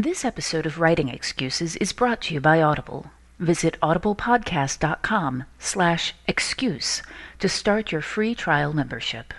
This 0.00 0.24
episode 0.24 0.64
of 0.64 0.80
Writing 0.80 1.10
Excuses 1.10 1.76
is 1.76 1.92
brought 1.92 2.22
to 2.22 2.32
you 2.32 2.40
by 2.40 2.62
Audible. 2.62 3.10
Visit 3.38 3.76
audiblepodcast.com 3.82 5.44
slash 5.58 6.14
excuse 6.26 7.02
to 7.38 7.50
start 7.50 7.92
your 7.92 8.00
free 8.00 8.34
trial 8.34 8.72
membership. 8.72 9.34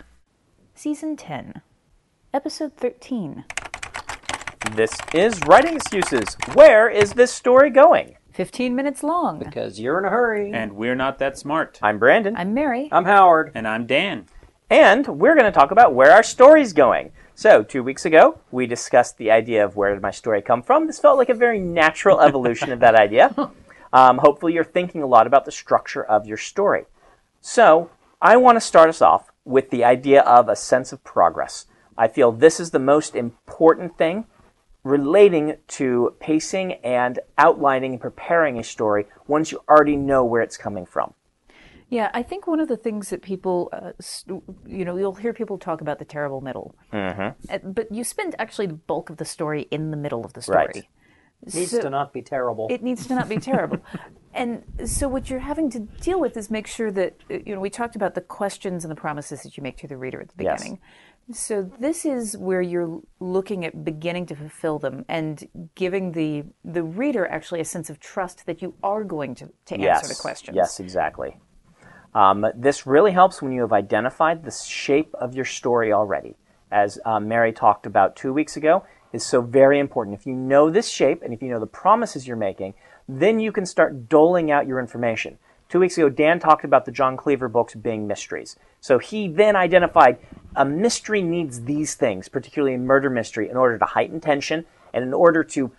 Season 0.76 1.18
10, 1.18 1.64
Episode 2.32 2.78
13. 2.78 3.44
This 4.74 4.96
is 5.16 5.40
Writing 5.48 5.78
Excuses. 5.78 6.38
Where 6.54 6.88
is 6.88 7.14
this 7.14 7.34
story 7.34 7.72
going? 7.72 8.18
15 8.34 8.76
minutes 8.76 9.02
long. 9.02 9.40
Because 9.40 9.80
you're 9.80 9.98
in 9.98 10.06
a 10.06 10.10
hurry. 10.10 10.52
And 10.54 10.74
we're 10.74 10.94
not 10.94 11.18
that 11.18 11.40
smart. 11.40 11.80
I'm 11.82 11.98
Brandon. 11.98 12.36
I'm 12.38 12.54
Mary. 12.54 12.88
I'm 12.92 13.06
Howard. 13.06 13.52
And 13.56 13.68
I'm 13.68 13.88
Dan. 13.88 14.28
And 14.70 15.08
we're 15.08 15.34
going 15.34 15.46
to 15.46 15.52
talk 15.52 15.72
about 15.72 15.96
where 15.96 16.12
our 16.12 16.22
story's 16.22 16.72
going. 16.72 17.14
So, 17.42 17.64
two 17.64 17.82
weeks 17.82 18.06
ago, 18.06 18.38
we 18.52 18.68
discussed 18.68 19.18
the 19.18 19.32
idea 19.32 19.66
of 19.66 19.76
where 19.76 19.96
did 19.96 20.04
my 20.04 20.12
story 20.12 20.44
come 20.44 20.62
from. 20.62 20.86
This 20.86 21.00
felt 21.00 21.18
like 21.18 21.30
a 21.30 21.34
very 21.34 21.60
natural 21.60 22.22
evolution 22.28 22.72
of 22.72 22.82
that 22.82 22.94
idea. 22.94 23.34
Um, 23.92 24.20
hopefully, 24.20 24.54
you're 24.54 24.64
thinking 24.64 25.02
a 25.02 25.08
lot 25.08 25.26
about 25.26 25.46
the 25.46 25.52
structure 25.52 26.04
of 26.04 26.28
your 26.28 26.38
story. 26.38 26.86
So, 27.42 27.90
I 28.22 28.38
want 28.38 28.58
to 28.58 28.62
start 28.62 28.90
us 28.90 29.02
off 29.02 29.32
with 29.44 29.72
the 29.72 29.84
idea 29.84 30.22
of 30.22 30.50
a 30.50 30.56
sense 30.56 30.94
of 30.94 31.04
progress. 31.04 31.66
I 31.98 32.10
feel 32.10 32.32
this 32.32 32.60
is 32.60 32.70
the 32.70 32.78
most 32.78 33.16
important 33.16 33.98
thing 33.98 34.26
relating 34.84 35.58
to 35.70 36.16
pacing 36.20 36.74
and 36.84 37.18
outlining 37.40 37.94
and 37.94 38.02
preparing 38.02 38.60
a 38.60 38.64
story 38.64 39.08
once 39.26 39.52
you 39.52 39.64
already 39.68 39.96
know 39.96 40.24
where 40.24 40.44
it's 40.44 40.58
coming 40.58 40.86
from. 40.86 41.16
Yeah, 41.92 42.10
I 42.14 42.24
think 42.24 42.48
one 42.48 42.62
of 42.62 42.70
the 42.70 42.78
things 42.78 43.10
that 43.10 43.22
people, 43.22 43.70
uh, 43.74 43.92
you 44.66 44.86
know, 44.86 44.96
you'll 44.96 45.14
hear 45.14 45.34
people 45.34 45.58
talk 45.58 45.82
about 45.82 46.00
the 46.00 46.06
terrible 46.06 46.40
middle, 46.40 46.74
mm-hmm. 46.94 47.72
but 47.72 47.92
you 47.92 48.06
spend 48.06 48.34
actually 48.40 48.68
the 48.68 48.76
bulk 48.76 49.10
of 49.10 49.18
the 49.18 49.26
story 49.26 49.68
in 49.72 49.92
the 49.92 49.98
middle 49.98 50.24
of 50.24 50.32
the 50.32 50.42
story. 50.42 50.72
Right. 50.74 50.88
Needs 51.54 51.72
So- 51.72 51.82
to 51.82 51.90
not 51.90 52.14
be 52.14 52.22
terrible. 52.22 52.68
It 52.72 52.82
needs 52.82 53.08
to 53.08 53.16
not 53.16 53.28
be 53.28 53.38
terrible. 53.38 53.80
and 54.34 54.64
so 54.86 55.10
what 55.10 55.30
you're 55.30 55.40
having 55.40 55.70
to 55.72 55.80
deal 55.80 56.18
with 56.18 56.38
is 56.38 56.50
make 56.50 56.66
sure 56.66 56.92
that 56.92 57.18
uh, 57.30 57.40
you 57.46 57.54
know 57.54 57.60
we 57.60 57.70
talked 57.70 57.98
about 57.98 58.16
the 58.16 58.22
questions 58.22 58.86
and 58.86 58.92
the 58.92 58.96
promises 58.96 59.44
that 59.44 59.58
you 59.58 59.64
make 59.64 59.76
to 59.78 59.88
the 59.88 59.98
reader 59.98 60.22
at 60.22 60.30
the 60.30 60.44
Yes. 60.46 60.62
beginning. 60.62 60.80
So 61.34 61.70
this 61.80 62.06
is 62.06 62.38
where 62.38 62.62
you're 62.62 63.02
looking 63.20 63.66
at 63.66 63.84
beginning 63.84 64.28
to 64.28 64.36
fulfill 64.36 64.80
them 64.80 65.04
and 65.10 65.46
giving 65.76 66.14
the 66.14 66.46
the 66.64 66.84
reader 66.84 67.28
actually 67.28 67.60
a 67.60 67.66
sense 67.66 67.90
of 67.90 68.00
trust 68.00 68.46
that 68.46 68.62
you 68.62 68.76
are 68.82 69.04
going 69.04 69.36
to, 69.36 69.50
to 69.66 69.76
answer 69.76 70.08
the 70.08 70.20
questions. 70.22 70.56
Yes, 70.56 70.80
exactly. 70.80 71.38
Um, 72.14 72.46
this 72.56 72.86
really 72.86 73.12
helps 73.12 73.42
when 73.42 73.52
you 73.52 73.62
have 73.62 73.74
identified 73.74 74.44
the 74.44 74.52
shape 74.52 75.14
of 75.16 75.34
your 75.34 75.46
story 75.46 75.94
already. 75.94 76.36
As 76.72 77.00
um, 77.06 77.28
Mary 77.28 77.52
talked 77.52 77.86
about 77.86 78.16
two 78.16 78.34
weeks 78.34 78.58
ago, 78.58 78.84
is 79.14 79.26
so 79.26 79.42
very 79.42 79.80
important. 79.80 80.18
If 80.18 80.26
you 80.26 80.34
know 80.34 80.70
this 80.70 80.90
shape 80.90 81.22
and 81.22 81.34
if 81.34 81.42
you 81.42 81.50
know 81.50 81.60
the 81.60 81.68
promises 81.68 82.28
you're 82.28 82.38
making, 82.38 82.74
then 83.08 83.40
you 83.40 83.52
can 83.52 83.66
start 83.66 84.08
doling 84.08 84.52
out 84.52 84.68
your 84.68 84.80
information. 84.80 85.38
Two 85.68 85.80
weeks 85.80 85.98
ago, 85.98 86.10
Dan 86.10 86.40
talked 86.40 86.66
about 86.66 86.86
the 86.86 86.92
John 86.92 87.16
Cleaver 87.16 87.48
books 87.48 87.76
being 87.76 88.08
mysteries. 88.08 88.58
So 88.82 89.00
he 89.00 89.28
then 89.28 89.56
identified 89.56 90.18
a 90.56 90.66
mystery 90.66 91.22
needs 91.22 91.62
these 91.62 91.96
things, 91.96 92.28
particularly 92.28 92.76
a 92.76 92.78
murder 92.78 93.10
mystery, 93.10 93.50
in 93.50 93.56
order 93.56 93.78
to 93.78 93.86
heighten 93.86 94.20
tension 94.20 94.66
and 94.94 95.04
in 95.04 95.14
order 95.14 95.44
to 95.46 95.72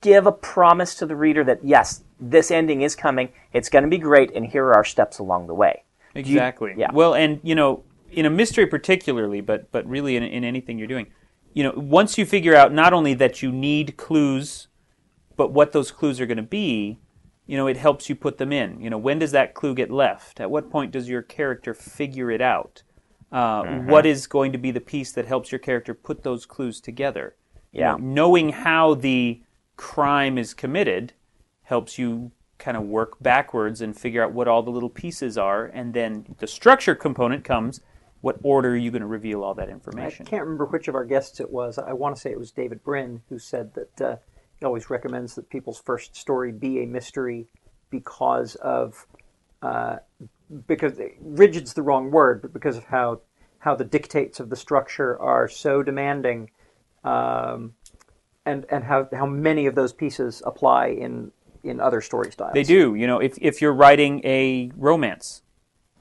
give 0.00 0.26
a 0.26 0.32
promise 0.32 0.94
to 0.96 1.06
the 1.06 1.16
reader 1.16 1.44
that 1.44 1.64
yes, 1.64 2.02
this 2.20 2.50
ending 2.50 2.82
is 2.82 2.94
coming, 2.96 3.30
it's 3.52 3.68
going 3.68 3.84
to 3.84 3.90
be 3.90 3.98
great, 3.98 4.30
and 4.34 4.46
here 4.46 4.64
are 4.66 4.74
our 4.74 4.84
steps 4.84 5.18
along 5.18 5.46
the 5.46 5.54
way. 5.54 5.84
Do 6.14 6.20
you- 6.20 6.26
Exactly. 6.36 6.74
yeah. 6.76 6.90
Well, 6.92 7.14
and 7.14 7.40
you 7.42 7.54
know, 7.54 7.84
in 8.10 8.24
a 8.26 8.30
mystery 8.30 8.66
particularly, 8.66 9.40
but 9.40 9.70
but 9.72 9.86
really 9.86 10.16
in, 10.16 10.22
in 10.22 10.44
anything 10.44 10.78
you're 10.78 10.88
doing, 10.88 11.08
you 11.52 11.62
know, 11.62 11.72
once 11.76 12.16
you 12.18 12.24
figure 12.26 12.54
out 12.54 12.72
not 12.72 12.92
only 12.92 13.14
that 13.14 13.42
you 13.42 13.52
need 13.52 13.96
clues, 13.96 14.68
but 15.36 15.52
what 15.52 15.72
those 15.72 15.90
clues 15.90 16.20
are 16.20 16.26
going 16.26 16.36
to 16.36 16.42
be, 16.42 16.98
you 17.46 17.56
know, 17.56 17.66
it 17.66 17.76
helps 17.76 18.08
you 18.08 18.14
put 18.16 18.38
them 18.38 18.52
in. 18.52 18.80
You 18.80 18.88
know, 18.90 18.98
when 18.98 19.18
does 19.18 19.32
that 19.32 19.54
clue 19.54 19.74
get 19.74 19.90
left? 19.90 20.40
At 20.40 20.50
what 20.50 20.70
point 20.70 20.90
does 20.92 21.08
your 21.08 21.22
character 21.22 21.74
figure 21.74 22.30
it 22.30 22.40
out? 22.40 22.82
Uh, 23.32 23.62
Mm-hmm. 23.64 23.90
what 23.90 24.06
is 24.06 24.26
going 24.26 24.52
to 24.52 24.58
be 24.58 24.70
the 24.70 24.80
piece 24.80 25.12
that 25.12 25.26
helps 25.26 25.50
your 25.52 25.58
character 25.58 25.92
put 25.94 26.22
those 26.22 26.46
clues 26.46 26.80
together? 26.80 27.34
You 27.72 27.80
Yeah. 27.80 27.92
know, 27.92 27.98
knowing 27.98 28.50
how 28.50 28.94
the 28.94 29.42
crime 29.76 30.38
is 30.38 30.54
committed 30.54 31.12
helps 31.62 31.98
you 31.98 32.30
kind 32.58 32.76
of 32.76 32.84
work 32.84 33.16
backwards 33.20 33.80
and 33.80 33.98
figure 33.98 34.22
out 34.24 34.32
what 34.32 34.48
all 34.48 34.62
the 34.62 34.70
little 34.70 34.90
pieces 34.90 35.36
are, 35.36 35.66
and 35.66 35.92
then 35.92 36.24
the 36.38 36.46
structure 36.46 36.94
component 36.94 37.44
comes. 37.44 37.80
What 38.22 38.38
order 38.42 38.70
are 38.70 38.76
you 38.76 38.90
going 38.90 39.02
to 39.02 39.06
reveal 39.06 39.44
all 39.44 39.54
that 39.54 39.68
information? 39.68 40.26
I 40.26 40.30
can't 40.30 40.42
remember 40.42 40.64
which 40.64 40.88
of 40.88 40.94
our 40.94 41.04
guests 41.04 41.38
it 41.38 41.50
was. 41.50 41.78
I 41.78 41.92
want 41.92 42.16
to 42.16 42.20
say 42.20 42.30
it 42.30 42.38
was 42.38 42.50
David 42.50 42.82
Brin 42.82 43.22
who 43.28 43.38
said 43.38 43.74
that 43.74 44.00
uh, 44.00 44.16
he 44.58 44.64
always 44.64 44.88
recommends 44.90 45.34
that 45.34 45.50
people's 45.50 45.78
first 45.78 46.16
story 46.16 46.50
be 46.50 46.82
a 46.82 46.86
mystery 46.86 47.46
because 47.90 48.54
of 48.56 49.06
uh, 49.62 49.96
because 50.66 50.98
rigid's 51.20 51.74
the 51.74 51.82
wrong 51.82 52.10
word, 52.10 52.40
but 52.42 52.52
because 52.52 52.76
of 52.76 52.84
how 52.84 53.20
how 53.58 53.74
the 53.74 53.84
dictates 53.84 54.40
of 54.40 54.48
the 54.48 54.56
structure 54.56 55.20
are 55.20 55.48
so 55.48 55.82
demanding, 55.82 56.50
um, 57.04 57.74
and 58.46 58.64
and 58.70 58.84
how 58.84 59.08
how 59.12 59.26
many 59.26 59.66
of 59.66 59.74
those 59.74 59.92
pieces 59.92 60.42
apply 60.46 60.86
in 60.88 61.32
in 61.62 61.80
other 61.80 62.00
story 62.00 62.30
styles. 62.30 62.52
They 62.54 62.62
do. 62.62 62.94
You 62.94 63.06
know, 63.06 63.18
if 63.18 63.36
if 63.40 63.60
you're 63.60 63.74
writing 63.74 64.20
a 64.24 64.70
romance, 64.76 65.42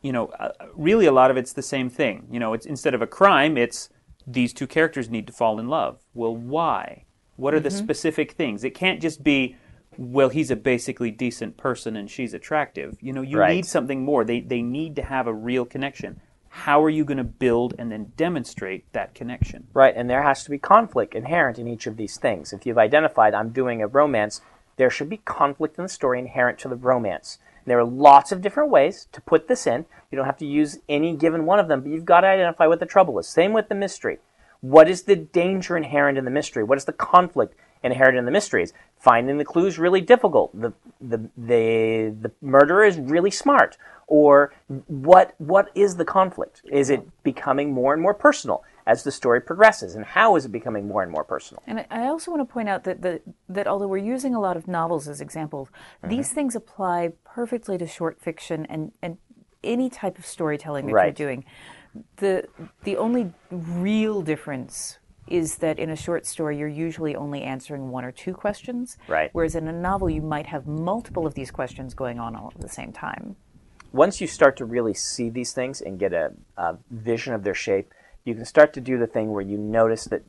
you 0.01 0.13
know, 0.13 0.27
uh, 0.27 0.51
really 0.75 1.07
a 1.07 1.11
lot 1.11 1.31
of 1.31 1.37
it's 1.37 1.53
the 1.53 1.63
same 1.63 1.89
thing. 1.89 2.27
You 2.31 2.39
know, 2.39 2.53
it's 2.53 2.65
instead 2.65 2.93
of 2.93 3.01
a 3.01 3.07
crime, 3.07 3.57
it's 3.57 3.89
these 4.27 4.53
two 4.53 4.67
characters 4.67 5.09
need 5.09 5.27
to 5.27 5.33
fall 5.33 5.59
in 5.59 5.67
love. 5.67 5.99
Well, 6.13 6.35
why? 6.35 7.05
What 7.35 7.53
are 7.53 7.59
the 7.59 7.71
specific 7.71 8.31
things? 8.31 8.63
It 8.63 8.73
can't 8.73 9.01
just 9.01 9.21
be, 9.21 9.57
well, 9.97 10.29
he's 10.29 10.51
a 10.51 10.55
basically 10.55 11.11
decent 11.11 11.57
person 11.57 11.97
and 11.97 12.09
she's 12.09 12.33
attractive. 12.33 12.97
You 13.01 13.11
know, 13.11 13.21
you 13.21 13.37
Right. 13.37 13.55
need 13.55 13.65
something 13.65 14.05
more. 14.05 14.23
They 14.23 14.39
they 14.39 14.61
need 14.61 14.95
to 14.95 15.01
have 15.03 15.27
a 15.27 15.33
real 15.33 15.65
connection. 15.65 16.21
How 16.59 16.81
are 16.81 16.89
you 16.89 17.03
going 17.03 17.17
to 17.17 17.23
build 17.25 17.75
and 17.77 17.91
then 17.91 18.13
demonstrate 18.15 18.91
that 18.93 19.13
connection? 19.13 19.67
Right, 19.73 19.93
and 19.95 20.09
there 20.09 20.23
has 20.23 20.43
to 20.45 20.49
be 20.49 20.57
conflict 20.57 21.13
inherent 21.13 21.59
in 21.59 21.67
each 21.67 21.85
of 21.85 21.97
these 21.97 22.17
things. 22.17 22.53
If 22.53 22.65
you've 22.65 22.77
identified 22.77 23.33
I'm 23.33 23.49
doing 23.49 23.81
a 23.81 23.87
romance, 23.87 24.41
there 24.77 24.89
should 24.89 25.09
be 25.09 25.17
conflict 25.17 25.77
in 25.77 25.83
the 25.83 25.89
story 25.89 26.17
inherent 26.17 26.57
to 26.59 26.69
the 26.69 26.77
romance. 26.77 27.39
There 27.65 27.77
are 27.77 27.83
lots 27.83 28.31
of 28.31 28.41
different 28.41 28.71
ways 28.71 29.07
to 29.11 29.21
put 29.21 29.47
this 29.47 29.67
in. 29.67 29.85
You 30.09 30.15
don't 30.15 30.25
have 30.25 30.37
to 30.37 30.45
use 30.45 30.79
any 30.87 31.15
given 31.15 31.45
one 31.45 31.59
of 31.59 31.67
them, 31.67 31.81
but 31.81 31.91
you've 31.91 32.05
got 32.05 32.21
to 32.21 32.27
identify 32.27 32.67
what 32.67 32.79
the 32.79 32.85
trouble 32.85 33.19
is. 33.19 33.27
Same 33.27 33.51
with 33.51 33.67
the 33.67 33.75
mystery. 33.75 34.19
What 34.61 34.89
is 34.89 35.03
the 35.03 35.17
danger 35.17 35.75
inherent 35.75 36.17
in 36.17 36.25
the 36.25 36.31
mystery? 36.31 36.63
What 36.63 36.77
is 36.77 36.85
the 36.85 36.93
conflict 36.93 37.53
inherent 37.85 38.17
in 38.17 38.25
the 38.25 38.31
mysteries? 38.31 38.73
Finding 38.99 39.37
the 39.37 39.45
clues 39.45 39.77
really 39.79 40.01
difficult. 40.01 40.49
The 40.59 40.73
the 40.99 41.19
the, 41.37 42.15
the 42.25 42.31
murderer 42.41 42.83
is 42.83 42.97
really 42.99 43.31
smart. 43.31 43.77
Or 44.07 44.53
what 44.87 45.33
what 45.37 45.71
is 45.73 45.95
the 45.95 46.05
conflict? 46.05 46.61
Is 46.71 46.89
it 46.89 47.01
becoming 47.23 47.73
more 47.73 47.93
and 47.93 48.01
more 48.01 48.13
personal 48.13 48.63
as 48.85 49.03
the 49.03 49.11
story 49.11 49.41
progresses? 49.41 49.95
And 49.95 50.05
how 50.05 50.35
is 50.35 50.45
it 50.45 50.51
becoming 50.51 50.87
more 50.87 51.01
and 51.01 51.11
more 51.11 51.23
personal? 51.23 51.63
And 51.65 51.85
I- 51.89 52.07
also 52.07 52.31
want 52.31 52.47
to 52.47 52.53
point 52.53 52.69
out 52.69 52.83
that 52.83 53.01
the, 53.01 53.21
that 53.49 53.65
although 53.67 53.87
we're 53.87 53.97
using 54.15 54.35
a 54.35 54.39
lot 54.39 54.57
of 54.57 54.67
novels 54.67 55.07
as 55.07 55.21
examples, 55.21 55.69
mm-hmm. 55.69 56.09
these 56.09 56.31
things 56.31 56.55
apply 56.55 57.13
perfectly 57.23 57.77
to 57.79 57.87
short 57.87 58.21
fiction 58.21 58.65
and, 58.67 58.91
and 59.01 59.17
any 59.63 59.89
type 59.89 60.19
of 60.19 60.25
storytelling 60.25 60.85
that 60.85 60.93
Right. 60.93 61.19
you're 61.19 61.27
doing. 61.27 61.45
The 62.17 62.47
the 62.83 62.97
only 62.97 63.31
real 63.49 64.21
difference 64.21 64.99
is 65.27 65.57
that 65.57 65.79
in 65.79 65.89
a 65.89 65.95
short 65.95 66.25
story 66.25 66.57
you're 66.57 66.67
usually 66.67 67.15
only 67.15 67.41
answering 67.41 67.89
one 67.89 68.05
or 68.05 68.11
two 68.11 68.33
questions. 68.33 68.97
Right. 69.07 69.29
Whereas 69.33 69.55
in 69.55 69.67
a 69.67 69.73
novel 69.73 70.09
you 70.09 70.21
might 70.21 70.45
have 70.47 70.67
multiple 70.67 71.25
of 71.25 71.33
these 71.33 71.51
questions 71.51 71.93
going 71.93 72.19
on 72.19 72.35
all 72.35 72.51
at 72.53 72.61
the 72.61 72.69
same 72.69 72.91
time. 72.91 73.35
once 73.95 74.19
you 74.19 74.27
start 74.27 74.57
to 74.57 74.65
really 74.65 74.93
see 74.93 75.29
these 75.29 75.53
things 75.53 75.81
and 75.81 75.97
get 75.97 76.11
a, 76.13 76.33
a 76.57 76.77
vision 76.91 77.33
of 77.33 77.43
their 77.43 77.53
shape, 77.53 77.93
you 78.25 78.35
can 78.35 78.45
start 78.45 78.73
to 78.73 78.81
do 78.81 78.97
the 78.97 79.07
thing 79.07 79.31
where 79.31 79.41
you 79.41 79.57
notice 79.57 80.05
that 80.05 80.23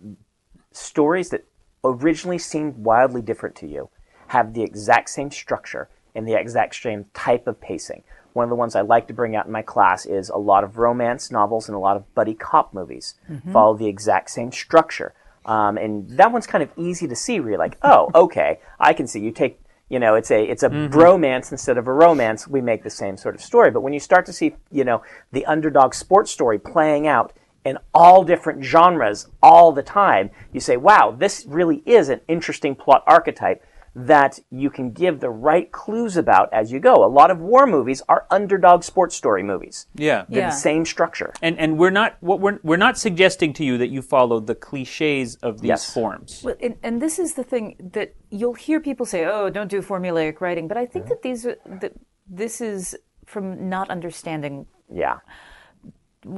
stories 0.72 1.30
that 1.30 1.44
originally 1.82 2.38
seemed 2.38 2.76
wildly 2.76 3.22
different 3.22 3.56
to 3.56 3.66
you 3.66 3.88
have 4.28 4.54
the 4.54 4.62
exact 4.62 5.10
same 5.10 5.30
structure 5.30 5.88
and 6.14 6.26
the 6.26 6.38
exact 6.38 6.74
same 6.74 7.06
type 7.12 7.46
of 7.46 7.60
pacing. 7.60 8.02
One 8.36 8.44
of 8.44 8.50
the 8.50 8.56
ones 8.56 8.76
I 8.76 8.82
like 8.82 9.08
to 9.08 9.14
bring 9.14 9.34
out 9.34 9.46
in 9.46 9.52
my 9.52 9.62
class 9.62 10.04
is 10.04 10.28
a 10.28 10.36
lot 10.36 10.62
of 10.62 10.76
romance 10.76 11.30
novels 11.30 11.68
and 11.68 11.74
a 11.74 11.78
lot 11.78 11.96
of 11.96 12.14
buddy 12.14 12.34
cop 12.34 12.74
movies. 12.74 13.14
Follow 13.50 13.74
the 13.74 13.86
exact 13.86 14.30
same 14.30 14.52
structure. 14.52 15.14
Um, 15.46 15.78
and 15.78 16.06
that 16.10 16.32
one's 16.32 16.46
kind 16.46 16.62
of 16.62 16.70
easy 16.76 17.08
to 17.08 17.16
see 17.16 17.40
where 17.40 17.50
you're 17.50 17.58
like, 17.58 17.78
oh, 17.82 18.10
okay, 18.14 18.60
I 18.78 18.92
can 18.92 19.06
see. 19.06 19.20
You 19.20 19.32
take 19.32 19.60
you 19.88 19.98
know 20.00 20.16
it's 20.16 20.30
a 20.30 20.44
it's 20.44 20.64
a 20.64 20.68
bromance 20.68 21.50
instead 21.50 21.78
of 21.78 21.86
a 21.86 21.92
romance. 21.92 22.46
We 22.46 22.60
make 22.60 22.82
the 22.82 22.90
same 22.90 23.16
sort 23.16 23.34
of 23.34 23.40
story. 23.40 23.70
But 23.70 23.80
when 23.80 23.94
you 23.94 24.00
start 24.00 24.26
to 24.26 24.32
see 24.34 24.54
you 24.70 24.84
know 24.84 25.02
the 25.32 25.46
underdog 25.46 25.94
sports 25.94 26.30
story 26.30 26.58
playing 26.58 27.06
out 27.06 27.32
in 27.64 27.78
all 27.94 28.22
different 28.22 28.62
genres 28.62 29.26
all 29.42 29.72
the 29.72 29.82
time 29.82 30.30
you 30.52 30.60
say 30.60 30.76
wow 30.76 31.10
this 31.10 31.44
really 31.48 31.82
is 31.84 32.08
an 32.08 32.20
interesting 32.28 32.76
plot 32.76 33.02
archetype 33.08 33.66
that 33.98 34.38
you 34.50 34.68
can 34.68 34.90
give 34.92 35.20
the 35.20 35.30
right 35.30 35.72
clues 35.72 36.18
about 36.18 36.52
as 36.52 36.70
you 36.70 36.78
go. 36.78 37.02
A 37.02 37.08
lot 37.08 37.30
of 37.30 37.40
war 37.40 37.66
movies 37.66 38.02
are 38.10 38.26
underdog 38.30 38.84
sports 38.84 39.16
story 39.16 39.42
movies. 39.42 39.86
Yeah. 39.94 40.26
They're 40.28 40.40
Yeah. 40.42 40.50
the 40.50 40.56
same 40.56 40.84
structure. 40.84 41.32
And 41.40 41.58
and 41.58 41.78
we're 41.78 41.90
not 41.90 42.16
what 42.20 42.38
we're 42.40 42.58
we're 42.62 42.76
not 42.76 42.98
suggesting 42.98 43.54
to 43.54 43.64
you 43.64 43.78
that 43.78 43.88
you 43.88 44.02
follow 44.02 44.38
the 44.38 44.54
cliches 44.54 45.36
of 45.36 45.62
these 45.62 45.68
Yes. 45.70 45.94
forms. 45.94 46.42
Well, 46.44 46.56
and, 46.60 46.76
and 46.82 47.00
this 47.00 47.18
is 47.18 47.34
the 47.34 47.42
thing 47.44 47.76
that 47.94 48.14
you'll 48.28 48.52
hear 48.66 48.80
people 48.80 49.06
say, 49.06 49.24
"Oh, 49.24 49.48
don't 49.48 49.68
do 49.70 49.80
formulaic 49.80 50.42
writing," 50.42 50.68
but 50.68 50.76
I 50.76 50.84
think 50.84 51.06
that 51.06 51.22
these 51.22 51.46
are 51.46 51.56
that 51.80 51.92
this 52.28 52.60
is 52.60 52.94
from 53.24 53.70
not 53.70 53.88
understanding. 53.88 54.66
Yeah, 54.92 55.18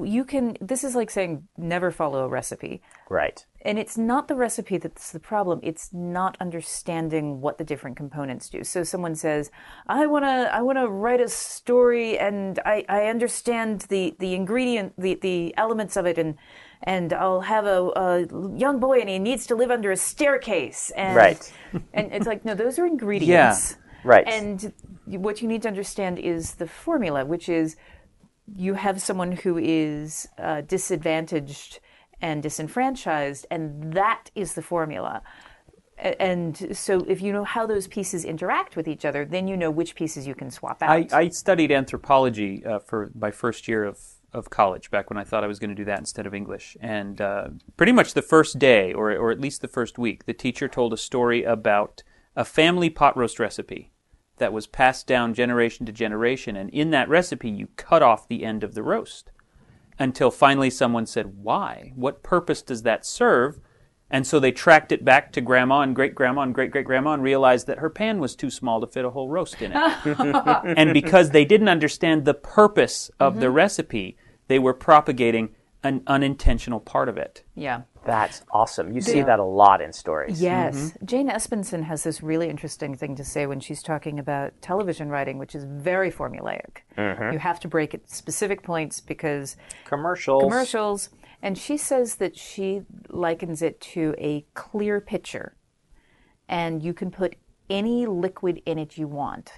You 0.04 0.24
can. 0.24 0.56
This 0.60 0.84
is 0.84 0.94
like 0.94 1.10
saying 1.10 1.48
never 1.56 1.90
follow 1.90 2.24
a 2.24 2.28
recipe, 2.28 2.82
right. 3.08 3.44
and 3.62 3.78
it's 3.78 3.96
not 3.96 4.28
the 4.28 4.34
recipe 4.34 4.76
that's 4.76 5.12
the 5.12 5.20
problem. 5.20 5.60
It's 5.62 5.92
not 5.92 6.36
understanding 6.40 7.40
what 7.40 7.58
the 7.58 7.64
different 7.64 7.96
components 7.96 8.50
do. 8.50 8.64
So 8.64 8.84
someone 8.84 9.14
says, 9.14 9.50
"I 9.86 10.06
want 10.06 10.24
to, 10.24 10.50
I 10.52 10.60
want 10.62 10.78
to 10.78 10.88
write 10.88 11.20
a 11.20 11.28
story, 11.28 12.18
and 12.18 12.58
I, 12.66 12.84
I 12.88 13.04
understand 13.06 13.82
the 13.88 14.14
the 14.18 14.34
ingredient, 14.34 14.92
the 14.98 15.14
the 15.14 15.54
elements 15.56 15.96
of 15.96 16.06
it, 16.06 16.18
and." 16.18 16.36
And 16.84 17.12
I'll 17.12 17.40
have 17.40 17.66
a, 17.66 17.90
a 17.96 18.56
young 18.56 18.78
boy, 18.78 19.00
and 19.00 19.08
he 19.08 19.18
needs 19.18 19.48
to 19.48 19.56
live 19.56 19.72
under 19.72 19.90
a 19.90 19.96
staircase. 19.96 20.92
And, 20.94 21.16
Right. 21.16 21.52
And 21.92 22.12
it's 22.12 22.24
like, 22.28 22.44
no, 22.44 22.54
those 22.54 22.78
are 22.78 22.86
ingredients. 22.94 23.72
yeah. 23.72 23.76
Right. 24.04 24.24
And 24.28 24.72
what 25.06 25.42
you 25.42 25.48
need 25.48 25.62
to 25.62 25.68
understand 25.68 26.20
is 26.20 26.54
the 26.54 26.68
formula, 26.68 27.24
which 27.24 27.48
is 27.48 27.74
you 28.56 28.74
have 28.74 29.00
someone 29.00 29.32
who 29.32 29.58
is 29.58 30.28
uh, 30.38 30.62
disadvantaged 30.62 31.80
and 32.20 32.42
disenfranchised, 32.42 33.46
and 33.50 33.92
that 33.92 34.30
is 34.34 34.54
the 34.54 34.62
formula. 34.62 35.22
And 35.98 36.76
so, 36.76 37.04
if 37.08 37.20
you 37.20 37.32
know 37.32 37.42
how 37.44 37.66
those 37.66 37.88
pieces 37.88 38.24
interact 38.24 38.76
with 38.76 38.86
each 38.86 39.04
other, 39.04 39.24
then 39.24 39.48
you 39.48 39.56
know 39.56 39.70
which 39.70 39.96
pieces 39.96 40.28
you 40.28 40.34
can 40.34 40.50
swap 40.50 40.80
out. 40.80 40.90
I, 40.90 41.06
I 41.12 41.28
studied 41.30 41.72
anthropology 41.72 42.64
uh, 42.64 42.78
for 42.78 43.10
my 43.18 43.32
first 43.32 43.66
year 43.66 43.84
of, 43.84 43.98
of 44.32 44.48
college 44.48 44.92
back 44.92 45.10
when 45.10 45.16
I 45.16 45.24
thought 45.24 45.42
I 45.42 45.48
was 45.48 45.58
going 45.58 45.70
to 45.70 45.76
do 45.76 45.84
that 45.86 45.98
instead 45.98 46.24
of 46.24 46.34
English. 46.34 46.76
And 46.80 47.20
uh, 47.20 47.48
pretty 47.76 47.90
much 47.90 48.14
the 48.14 48.22
first 48.22 48.60
day, 48.60 48.92
or, 48.92 49.10
or 49.10 49.32
at 49.32 49.40
least 49.40 49.60
the 49.60 49.66
first 49.66 49.98
week, 49.98 50.26
the 50.26 50.34
teacher 50.34 50.68
told 50.68 50.92
a 50.92 50.96
story 50.96 51.42
about 51.42 52.04
a 52.36 52.44
family 52.44 52.90
pot 52.90 53.16
roast 53.16 53.40
recipe 53.40 53.90
that 54.38 54.52
was 54.52 54.66
passed 54.66 55.06
down 55.06 55.34
generation 55.34 55.86
to 55.86 55.92
generation. 55.92 56.56
And 56.56 56.70
in 56.70 56.90
that 56.90 57.08
recipe, 57.08 57.50
you 57.50 57.68
cut 57.76 58.02
off 58.02 58.28
the 58.28 58.44
end 58.44 58.64
of 58.64 58.74
the 58.74 58.82
roast 58.82 59.30
until 59.98 60.30
finally 60.30 60.70
someone 60.70 61.06
said, 61.06 61.42
Why? 61.42 61.92
What 61.94 62.22
purpose 62.22 62.62
does 62.62 62.82
that 62.82 63.04
serve? 63.04 63.60
And 64.10 64.26
so 64.26 64.40
they 64.40 64.52
tracked 64.52 64.90
it 64.90 65.04
back 65.04 65.32
to 65.32 65.40
grandma 65.40 65.80
and 65.80 65.94
great 65.94 66.14
grandma 66.14 66.42
and 66.42 66.54
great 66.54 66.70
great 66.70 66.86
grandma 66.86 67.12
and 67.12 67.22
realized 67.22 67.66
that 67.66 67.78
her 67.78 67.90
pan 67.90 68.20
was 68.20 68.34
too 68.34 68.50
small 68.50 68.80
to 68.80 68.86
fit 68.86 69.04
a 69.04 69.10
whole 69.10 69.28
roast 69.28 69.60
in 69.60 69.72
it. 69.74 69.76
and 70.76 70.94
because 70.94 71.30
they 71.30 71.44
didn't 71.44 71.68
understand 71.68 72.24
the 72.24 72.34
purpose 72.34 73.10
of 73.20 73.40
the 73.40 73.46
mm-hmm. 73.46 73.56
recipe, 73.56 74.16
they 74.46 74.58
were 74.58 74.72
propagating 74.72 75.50
an 75.84 76.02
unintentional 76.06 76.80
part 76.80 77.08
of 77.08 77.16
it. 77.16 77.44
yeah. 77.54 77.82
That's 78.04 78.42
awesome. 78.52 78.92
You 78.94 79.02
see 79.02 79.20
that 79.20 79.38
a 79.38 79.44
lot 79.44 79.82
in 79.82 79.92
stories. 79.92 80.40
Yes. 80.40 80.76
Mm-hmm. 80.76 81.04
Jane 81.04 81.28
Espenson 81.28 81.82
has 81.82 82.04
this 82.04 82.22
really 82.22 82.48
interesting 82.48 82.94
thing 82.96 83.14
to 83.16 83.24
say 83.24 83.44
when 83.46 83.60
she's 83.60 83.82
talking 83.82 84.18
about 84.18 84.54
television 84.62 85.10
writing, 85.10 85.36
which 85.36 85.54
is 85.54 85.64
very 85.64 86.10
formulaic. 86.10 86.78
Mm-hmm. 86.96 87.34
You 87.34 87.38
have 87.38 87.60
to 87.60 87.68
break 87.68 87.92
at 87.92 88.08
specific 88.08 88.62
points 88.62 89.02
because 89.02 89.56
Commercials. 89.84 90.42
commercials. 90.42 91.10
And 91.42 91.58
she 91.58 91.76
says 91.76 92.14
that 92.14 92.34
she 92.34 92.82
likens 93.10 93.60
it 93.60 93.78
to 93.92 94.14
a 94.16 94.46
clear 94.54 95.02
pitcher. 95.02 95.54
And 96.48 96.82
you 96.82 96.94
can 96.94 97.10
put 97.10 97.36
any 97.68 98.06
liquid 98.06 98.62
in 98.64 98.78
it 98.78 98.96
you 98.96 99.06
want. 99.06 99.52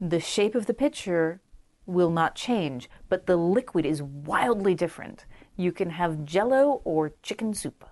The 0.00 0.20
shape 0.20 0.54
of 0.54 0.64
the 0.64 0.74
pitcher 0.74 1.42
will 1.86 2.10
not 2.10 2.34
change, 2.34 2.90
but 3.08 3.26
the 3.26 3.36
liquid 3.36 3.86
is 3.86 4.02
wildly 4.02 4.74
different. 4.74 5.24
You 5.56 5.72
can 5.72 5.90
have 5.90 6.24
jello 6.24 6.82
or 6.84 7.12
chicken 7.22 7.54
soup. 7.54 7.84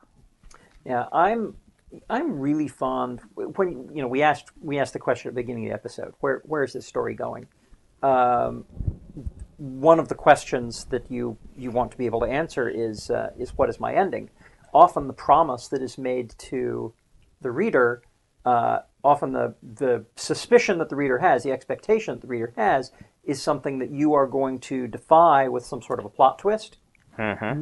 Yeah, 0.85 1.07
I'm 1.13 1.57
I'm 2.11 2.39
really 2.39 2.69
fond 2.69 3.21
when 3.35 3.89
you 3.95 4.03
know 4.03 4.09
we 4.09 4.23
asked 4.23 4.51
we 4.61 4.79
asked 4.79 4.93
the 4.93 4.99
question 4.99 5.29
at 5.29 5.35
the 5.35 5.41
beginning 5.41 5.65
of 5.65 5.71
the 5.71 5.75
episode 5.75 6.15
where 6.21 6.43
where 6.45 6.63
is 6.65 6.73
this 6.73 6.87
story 6.87 7.15
going? 7.15 7.47
Um, 8.03 8.65
one 9.57 9.99
of 9.99 10.09
the 10.09 10.15
questions 10.15 10.85
that 10.87 11.11
you 11.11 11.39
you 11.57 11.71
want 11.71 11.91
to 11.93 11.97
be 11.97 12.07
able 12.07 12.21
to 12.21 12.27
answer 12.27 12.69
is 12.69 13.11
uh, 13.11 13.31
is 13.39 13.57
what 13.57 13.69
is 13.69 13.81
my 13.81 13.95
ending? 13.95 14.31
Often 14.73 15.07
the 15.07 15.15
promise 15.15 15.69
that 15.69 15.83
is 15.83 15.97
made 15.97 16.35
to 16.39 16.93
the 17.41 17.51
reader, 17.51 18.03
uh, 18.45 18.81
often 19.03 19.33
the 19.33 19.55
the 19.63 20.05
suspicion 20.17 20.79
that 20.79 20.89
the 20.89 20.97
reader 20.97 21.19
has, 21.19 21.43
the 21.43 21.53
expectation 21.53 22.15
that 22.15 22.21
the 22.21 22.29
reader 22.29 22.53
has, 22.57 22.93
is 23.25 23.43
something 23.43 23.79
that 23.79 23.91
you 23.91 24.15
are 24.15 24.27
going 24.27 24.59
to 24.59 24.87
defy 24.87 25.49
with 25.49 25.65
some 25.65 25.83
sort 25.83 25.99
of 25.99 26.05
a 26.05 26.11
plot 26.11 26.39
twist 26.39 26.79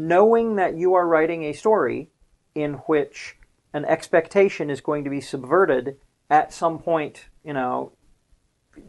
knowing 0.08 0.56
that 0.56 0.76
you 0.76 0.94
are 0.94 1.06
writing 1.06 1.44
a 1.44 1.52
story 1.52 2.10
in 2.54 2.74
which 2.86 3.36
an 3.72 3.84
expectation 3.84 4.70
is 4.70 4.80
going 4.80 5.04
to 5.04 5.10
be 5.10 5.20
subverted 5.20 5.96
at 6.30 6.52
some 6.52 6.78
point, 6.78 7.26
you 7.44 7.52
know, 7.52 7.92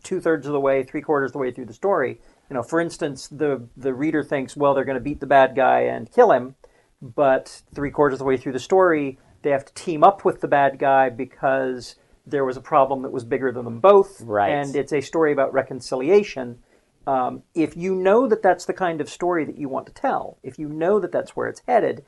two 0.04 0.22
thirds 0.22 0.48
of 0.48 0.54
the 0.54 0.60
way, 0.60 0.84
three 0.84 1.01
quarters 1.01 1.30
of 1.30 1.34
the 1.34 1.40
way 1.40 1.51
through 1.51 1.66
the 1.66 1.74
story. 1.74 2.22
You 2.50 2.56
know, 2.56 2.63
for 2.63 2.80
instance, 2.80 3.28
the 3.28 3.68
the 3.75 3.94
reader 3.94 4.24
thinks, 4.24 4.56
well, 4.56 4.74
they're 4.74 4.86
going 4.86 4.98
to 4.98 5.01
beat 5.01 5.19
the 5.19 5.25
bad 5.25 5.56
guy 5.56 5.81
and 5.81 6.12
kill 6.12 6.31
him, 6.31 6.56
but 7.01 7.62
three 7.74 7.92
quarters 7.92 8.16
of 8.16 8.19
the 8.19 8.25
way 8.25 8.38
through 8.38 8.54
the 8.54 8.60
story, 8.60 9.19
they 9.44 9.51
have 9.51 9.66
to 9.66 9.74
team 9.74 10.04
up 10.04 10.25
with 10.25 10.42
the 10.42 10.48
bad 10.48 10.80
guy 10.80 11.10
because 11.10 11.95
there 12.25 12.45
was 12.45 12.57
a 12.57 12.62
problem 12.62 13.01
that 13.04 13.12
was 13.12 13.24
bigger 13.25 13.51
than 13.51 13.66
them 13.66 13.80
both, 13.80 14.22
Right. 14.22 14.50
and 14.51 14.75
it's 14.75 14.94
a 14.94 15.01
story 15.01 15.31
about 15.34 15.54
reconciliation. 15.54 16.60
Um, 17.06 17.44
if 17.54 17.75
you 17.75 17.95
know 17.95 18.28
that 18.28 18.42
that's 18.42 18.66
the 18.66 18.74
kind 18.74 19.01
of 19.01 19.10
story 19.10 19.44
that 19.45 19.57
you 19.57 19.68
want 19.68 19.86
to 19.88 19.94
tell, 19.94 20.38
if 20.42 20.57
you 20.57 20.69
know 20.69 21.00
that 21.00 21.12
that's 21.12 21.36
where 21.36 21.48
it's 21.50 21.62
headed, 21.68 22.06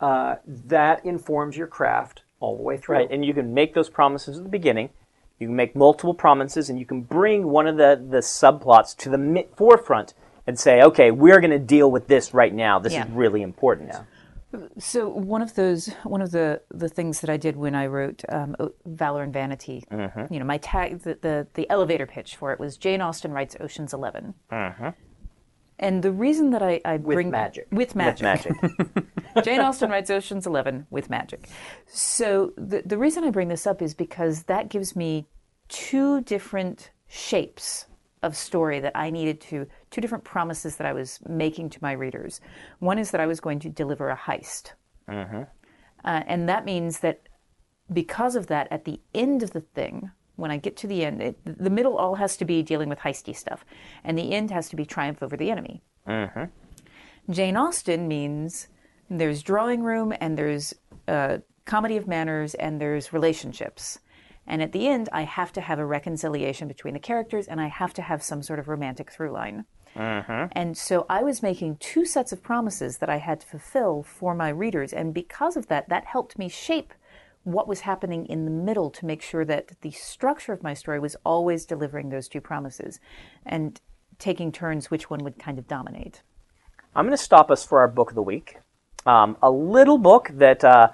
uh, 0.00 0.36
that 0.46 1.04
informs 1.04 1.56
your 1.56 1.66
craft 1.66 2.22
all 2.40 2.56
the 2.56 2.62
way 2.62 2.76
through. 2.76 2.96
Right, 2.96 3.10
and 3.10 3.24
you 3.24 3.32
can 3.32 3.54
make 3.54 3.72
those 3.74 3.88
promises 3.88 4.36
at 4.36 4.42
the 4.44 4.50
beginning. 4.50 4.90
You 5.38 5.46
can 5.48 5.56
make 5.56 5.74
multiple 5.74 6.12
promises, 6.14 6.68
and 6.68 6.78
you 6.78 6.84
can 6.84 7.00
bring 7.00 7.48
one 7.48 7.66
of 7.66 7.76
the, 7.78 8.04
the 8.10 8.18
subplots 8.18 8.94
to 8.98 9.08
the 9.08 9.18
mi- 9.18 9.48
forefront 9.56 10.12
and 10.46 10.58
say, 10.58 10.82
okay, 10.82 11.10
we're 11.10 11.40
going 11.40 11.50
to 11.50 11.58
deal 11.58 11.90
with 11.90 12.06
this 12.06 12.34
right 12.34 12.52
now. 12.52 12.78
This 12.78 12.92
Yeah. 12.92 13.06
is 13.06 13.10
really 13.12 13.40
important. 13.40 13.92
So 14.78 15.08
one 15.08 15.42
of 15.42 15.54
those, 15.54 15.86
one 16.04 16.22
of 16.22 16.30
the 16.30 16.60
the 16.70 16.88
things 16.88 17.20
that 17.20 17.30
I 17.30 17.36
did 17.36 17.56
when 17.56 17.74
I 17.74 17.86
wrote 17.86 18.22
um, 18.28 18.54
Valor 18.86 19.22
and 19.22 19.32
Vanity, 19.32 19.84
you 20.30 20.38
know, 20.38 20.44
my 20.44 20.58
tag, 20.58 21.00
the, 21.00 21.18
the 21.20 21.46
the 21.54 21.68
elevator 21.70 22.06
pitch 22.06 22.36
for 22.36 22.52
it 22.52 22.60
was 22.60 22.76
Jane 22.76 23.00
Austen 23.00 23.32
writes 23.32 23.56
Ocean's 23.60 23.92
11 23.92 24.34
And 25.78 26.02
the 26.04 26.12
reason 26.12 26.50
that 26.50 26.62
I, 26.62 26.80
I 26.84 26.98
bring 26.98 27.30
magic. 27.30 27.66
with 27.72 27.96
magic, 27.96 28.22
Magic. 28.22 28.52
Jane 29.44 29.60
Austen 29.60 29.90
writes 29.90 30.08
Ocean's 30.10 30.46
Eleven 30.46 30.86
with 30.90 31.10
magic. 31.10 31.48
So 31.86 32.52
the 32.56 32.82
the 32.86 32.96
reason 32.98 33.24
I 33.24 33.30
bring 33.30 33.48
this 33.48 33.66
up 33.66 33.82
is 33.82 33.92
because 33.94 34.44
that 34.44 34.68
gives 34.68 34.94
me 34.94 35.26
two 35.68 36.20
different 36.20 36.90
shapes 37.08 37.86
of 38.24 38.36
story 38.36 38.80
that 38.80 38.92
I 38.94 39.10
needed 39.10 39.40
to 39.42 39.66
two 39.90 40.00
different 40.00 40.24
promises 40.24 40.76
that 40.76 40.86
I 40.86 40.92
was 40.92 41.20
making 41.28 41.70
to 41.70 41.78
my 41.82 41.92
readers. 41.92 42.40
One 42.78 42.98
is 42.98 43.10
that 43.10 43.20
I 43.20 43.26
was 43.26 43.40
going 43.40 43.60
to 43.60 43.68
deliver 43.68 44.08
a 44.10 44.16
heist, 44.16 44.72
uh, 46.04 46.22
and 46.26 46.48
that 46.48 46.64
means 46.64 47.00
that 47.00 47.28
because 47.92 48.34
of 48.36 48.46
that, 48.46 48.66
at 48.70 48.84
the 48.84 49.00
end 49.14 49.42
of 49.42 49.50
the 49.52 49.60
thing, 49.60 50.10
when 50.36 50.50
I 50.50 50.56
get 50.56 50.76
to 50.78 50.86
the 50.86 51.04
end, 51.04 51.22
it, 51.22 51.36
the 51.44 51.70
middle 51.70 51.96
all 51.96 52.16
has 52.16 52.36
to 52.38 52.44
be 52.44 52.62
dealing 52.62 52.88
with 52.88 52.98
heisty 52.98 53.36
stuff, 53.36 53.64
and 54.02 54.16
the 54.18 54.32
end 54.32 54.50
has 54.50 54.68
to 54.70 54.76
be 54.76 54.84
triumph 54.84 55.22
over 55.22 55.36
the 55.36 55.50
enemy. 55.50 55.82
Jane 57.30 57.56
Austen 57.56 58.08
means 58.08 58.68
there's 59.08 59.42
drawing 59.42 59.82
room 59.82 60.12
and 60.20 60.36
there's 60.36 60.74
uh, 61.08 61.38
comedy 61.64 61.96
of 61.96 62.06
manners 62.06 62.54
and 62.54 62.80
there's 62.80 63.12
relationships. 63.12 63.98
And 64.46 64.62
at 64.62 64.72
the 64.72 64.88
end, 64.88 65.08
I 65.12 65.22
have 65.22 65.52
to 65.52 65.60
have 65.60 65.78
a 65.78 65.86
reconciliation 65.86 66.68
between 66.68 66.94
the 66.94 67.00
characters 67.00 67.46
and 67.46 67.60
I 67.60 67.68
have 67.68 67.94
to 67.94 68.02
have 68.02 68.22
some 68.22 68.42
sort 68.42 68.58
of 68.58 68.68
romantic 68.68 69.10
through 69.10 69.32
line. 69.32 69.64
And 70.52 70.76
so 70.76 71.06
I 71.08 71.22
was 71.22 71.42
making 71.42 71.76
two 71.76 72.04
sets 72.04 72.32
of 72.32 72.42
promises 72.42 72.98
that 72.98 73.08
I 73.08 73.18
had 73.18 73.40
to 73.40 73.46
fulfill 73.46 74.02
for 74.02 74.34
my 74.34 74.48
readers. 74.48 74.92
And 74.92 75.14
because 75.14 75.56
of 75.56 75.68
that, 75.68 75.88
that 75.88 76.06
helped 76.06 76.38
me 76.38 76.48
shape 76.48 76.92
what 77.44 77.68
was 77.68 77.80
happening 77.80 78.26
in 78.26 78.44
the 78.44 78.50
middle 78.50 78.90
to 78.90 79.06
make 79.06 79.22
sure 79.22 79.44
that 79.44 79.80
the 79.82 79.90
structure 79.92 80.52
of 80.52 80.62
my 80.62 80.74
story 80.74 80.98
was 80.98 81.14
always 81.24 81.64
delivering 81.64 82.08
those 82.08 82.26
two 82.26 82.40
promises 82.40 82.98
and 83.44 83.80
taking 84.18 84.50
turns 84.50 84.90
which 84.90 85.10
one 85.10 85.22
would 85.22 85.38
kind 85.38 85.58
of 85.58 85.68
dominate. 85.68 86.22
I'm 86.96 87.04
going 87.04 87.16
to 87.16 87.22
stop 87.22 87.50
us 87.50 87.64
for 87.64 87.80
our 87.80 87.88
book 87.88 88.10
of 88.10 88.14
the 88.14 88.22
week. 88.22 88.58
Um, 89.06 89.36
a 89.42 89.50
little 89.50 89.98
book 89.98 90.30
that 90.34 90.64
uh, 90.64 90.88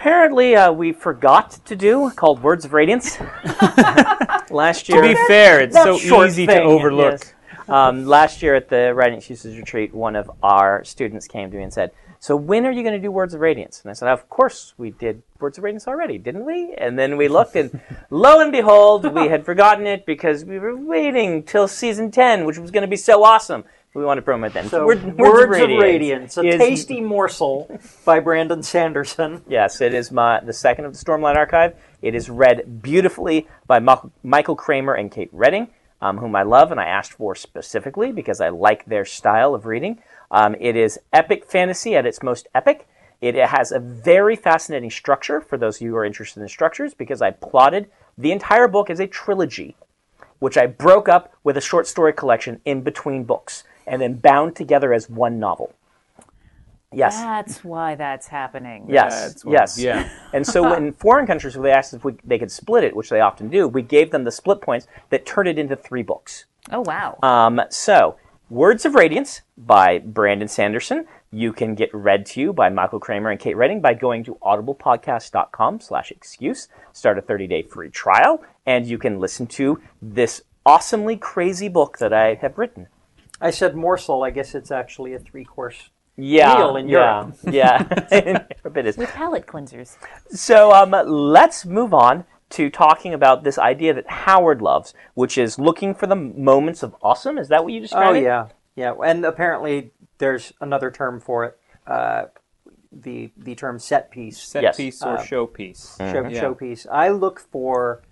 apparently 0.00 0.56
uh, 0.56 0.72
we 0.72 0.92
forgot 0.92 1.50
to 1.66 1.76
do 1.76 2.10
called 2.16 2.42
Words 2.42 2.64
of 2.64 2.72
Radiance. 2.72 3.20
last 4.50 4.88
year, 4.88 5.02
To 5.02 5.08
be 5.08 5.14
fair, 5.28 5.60
it's 5.60 5.76
so 5.76 6.24
easy 6.24 6.46
to 6.46 6.62
overlook. 6.62 7.34
um, 7.68 8.06
last 8.06 8.42
year 8.42 8.54
at 8.54 8.70
the 8.70 8.94
Writing 8.94 9.18
Excuses 9.18 9.58
retreat, 9.58 9.92
one 9.92 10.16
of 10.16 10.30
our 10.42 10.82
students 10.84 11.28
came 11.28 11.50
to 11.50 11.56
me 11.58 11.64
and 11.64 11.72
said, 11.72 11.90
So 12.18 12.34
when 12.34 12.64
are 12.64 12.70
you 12.70 12.82
going 12.82 12.94
to 12.94 12.98
do 12.98 13.10
Words 13.10 13.34
of 13.34 13.42
Radiance? 13.42 13.82
And 13.82 13.90
I 13.90 13.92
said, 13.92 14.08
Of 14.08 14.30
course 14.30 14.72
we 14.78 14.88
did 14.88 15.22
Words 15.38 15.58
of 15.58 15.64
Radiance 15.64 15.86
already, 15.86 16.16
didn't 16.16 16.46
we? 16.46 16.72
And 16.78 16.98
then 16.98 17.18
we 17.18 17.28
looked, 17.28 17.54
and 17.54 17.78
lo 18.10 18.40
and 18.40 18.50
behold, 18.50 19.04
we 19.04 19.28
had 19.28 19.44
forgotten 19.44 19.86
it 19.86 20.06
because 20.06 20.46
we 20.46 20.58
were 20.58 20.74
waiting 20.74 21.42
till 21.42 21.68
season 21.68 22.10
10, 22.10 22.46
which 22.46 22.56
was 22.56 22.70
going 22.70 22.82
to 22.82 22.88
be 22.88 22.96
so 22.96 23.22
awesome. 23.22 23.64
We 23.92 24.04
wanted 24.04 24.20
to 24.20 24.24
promote 24.24 24.52
then. 24.52 24.68
So, 24.68 24.86
Word- 24.86 25.18
Words, 25.18 25.60
of 25.60 25.68
Radiance, 25.70 26.36
a 26.38 26.42
is- 26.42 26.58
tasty 26.58 27.00
morsel 27.00 27.80
by 28.04 28.20
Brandon 28.20 28.62
Sanderson. 28.62 29.42
Yes, 29.48 29.80
it 29.80 29.92
is 29.92 30.12
my 30.12 30.38
the 30.40 30.52
second 30.52 30.84
of 30.84 30.92
the 30.92 31.04
Stormlight 31.04 31.34
Archive. 31.36 31.74
It 32.00 32.14
is 32.14 32.30
read 32.30 32.80
beautifully 32.82 33.48
by 33.66 33.80
Michael 34.22 34.54
Kramer 34.54 34.94
and 34.94 35.10
Kate 35.10 35.28
Reading, 35.32 35.68
um, 36.00 36.18
whom 36.18 36.36
I 36.36 36.44
love 36.44 36.70
and 36.70 36.80
I 36.80 36.84
asked 36.84 37.14
for 37.14 37.34
specifically 37.34 38.12
because 38.12 38.40
I 38.40 38.50
like 38.50 38.84
their 38.84 39.04
style 39.04 39.54
of 39.56 39.66
reading. 39.66 40.00
Um, 40.30 40.54
it 40.60 40.76
is 40.76 41.00
epic 41.12 41.44
fantasy 41.44 41.96
at 41.96 42.06
its 42.06 42.22
most 42.22 42.46
epic. 42.54 42.86
It 43.20 43.34
has 43.34 43.72
a 43.72 43.80
very 43.80 44.36
fascinating 44.36 44.90
structure 44.90 45.40
for 45.40 45.58
those 45.58 45.76
of 45.76 45.82
you 45.82 45.90
who 45.90 45.96
are 45.96 46.04
interested 46.04 46.40
in 46.40 46.48
structures 46.48 46.94
because 46.94 47.20
I 47.20 47.32
plotted 47.32 47.90
the 48.16 48.30
entire 48.30 48.68
book 48.68 48.88
as 48.88 49.00
a 49.00 49.08
trilogy, 49.08 49.76
which 50.38 50.56
I 50.56 50.66
broke 50.66 51.08
up 51.08 51.34
with 51.42 51.56
a 51.56 51.60
short 51.60 51.88
story 51.88 52.12
collection 52.12 52.60
in 52.64 52.82
between 52.82 53.24
books 53.24 53.64
and 53.90 54.00
then 54.00 54.14
bound 54.14 54.56
together 54.56 54.92
as 54.94 55.10
one 55.10 55.38
novel. 55.38 55.74
Yes. 56.92 57.16
That's 57.16 57.62
why 57.62 57.94
that's 57.94 58.26
happening. 58.26 58.86
Yes, 58.88 59.28
That's 59.28 59.44
what- 59.44 59.52
yes. 59.52 59.78
yeah. 59.78 60.08
And 60.32 60.44
so 60.46 60.72
in 60.74 60.92
foreign 60.92 61.26
countries 61.26 61.56
where 61.56 61.62
they 61.64 61.72
asked 61.72 61.94
if 61.94 62.04
we, 62.04 62.14
they 62.24 62.38
could 62.38 62.50
split 62.50 62.82
it, 62.84 62.96
which 62.96 63.10
they 63.10 63.20
often 63.20 63.48
do, 63.48 63.68
we 63.68 63.82
gave 63.82 64.10
them 64.10 64.24
the 64.24 64.32
split 64.32 64.60
points 64.60 64.86
that 65.10 65.24
turned 65.26 65.48
it 65.48 65.58
into 65.58 65.76
three 65.76 66.02
books. 66.02 66.46
Oh 66.70 66.80
wow. 66.80 67.18
Um, 67.22 67.60
so, 67.70 68.16
Words 68.48 68.84
of 68.84 68.94
Radiance 68.96 69.42
by 69.56 69.98
Brandon 69.98 70.48
Sanderson. 70.48 71.06
You 71.32 71.52
can 71.52 71.76
get 71.76 71.94
read 71.94 72.26
to 72.26 72.40
you 72.40 72.52
by 72.52 72.68
Michael 72.70 72.98
Kramer 72.98 73.30
and 73.30 73.38
Kate 73.38 73.56
Reading 73.56 73.80
by 73.80 73.94
going 73.94 74.24
to 74.24 74.34
audiblepodcast.com 74.42 75.80
slash 75.80 76.10
excuse. 76.10 76.66
Start 76.92 77.18
a 77.18 77.22
30-day 77.22 77.62
free 77.62 77.88
trial, 77.90 78.42
and 78.66 78.84
you 78.86 78.98
can 78.98 79.20
listen 79.20 79.46
to 79.46 79.80
this 80.02 80.42
awesomely 80.66 81.16
crazy 81.16 81.68
book 81.68 81.98
that 81.98 82.12
I 82.12 82.34
have 82.34 82.58
written. 82.58 82.88
I 83.40 83.50
said 83.50 83.74
morsel. 83.76 84.22
I 84.22 84.30
guess 84.30 84.54
it's 84.54 84.70
actually 84.70 85.14
a 85.14 85.18
three-course. 85.18 85.90
Yeah, 86.16 86.54
Meal 86.56 86.76
in 86.76 86.88
yeah, 86.88 87.22
Europe. 87.22 87.38
yeah. 87.50 88.18
In 88.18 88.26
Europe 88.62 88.76
it 88.76 88.86
is. 88.86 88.96
With 88.98 89.08
palate 89.10 89.46
cleansers. 89.46 89.96
So 90.28 90.72
um, 90.72 90.90
let's 91.06 91.64
move 91.64 91.94
on 91.94 92.24
to 92.50 92.68
talking 92.68 93.14
about 93.14 93.42
this 93.44 93.58
idea 93.58 93.94
that 93.94 94.08
Howard 94.10 94.60
loves, 94.60 94.92
which 95.14 95.38
is 95.38 95.58
looking 95.58 95.94
for 95.94 96.06
the 96.06 96.16
moments 96.16 96.82
of 96.82 96.94
awesome. 97.00 97.38
Is 97.38 97.48
that 97.48 97.62
what 97.64 97.72
you 97.72 97.78
Oh 97.78 97.82
described? 97.82 98.16
it? 98.18 98.22
yeah, 98.24 98.48
yeah. 98.76 98.92
And 99.04 99.24
apparently 99.24 99.92
there's 100.18 100.52
another 100.60 100.90
term 100.90 101.20
for 101.20 101.44
it. 101.46 101.58
Uh, 101.86 102.24
the 102.92 103.30
the 103.36 103.54
term 103.54 103.78
set 103.78 104.10
piece, 104.10 104.38
Set 104.42 104.62
Yes. 104.64 104.76
piece 104.76 105.00
or 105.02 105.16
Uh, 105.16 105.22
showpiece. 105.22 105.96
show, 105.96 106.28
Yeah. 106.28 106.42
showpiece. 106.42 106.86
I 106.90 107.08
look 107.08 107.40
for. 107.40 108.02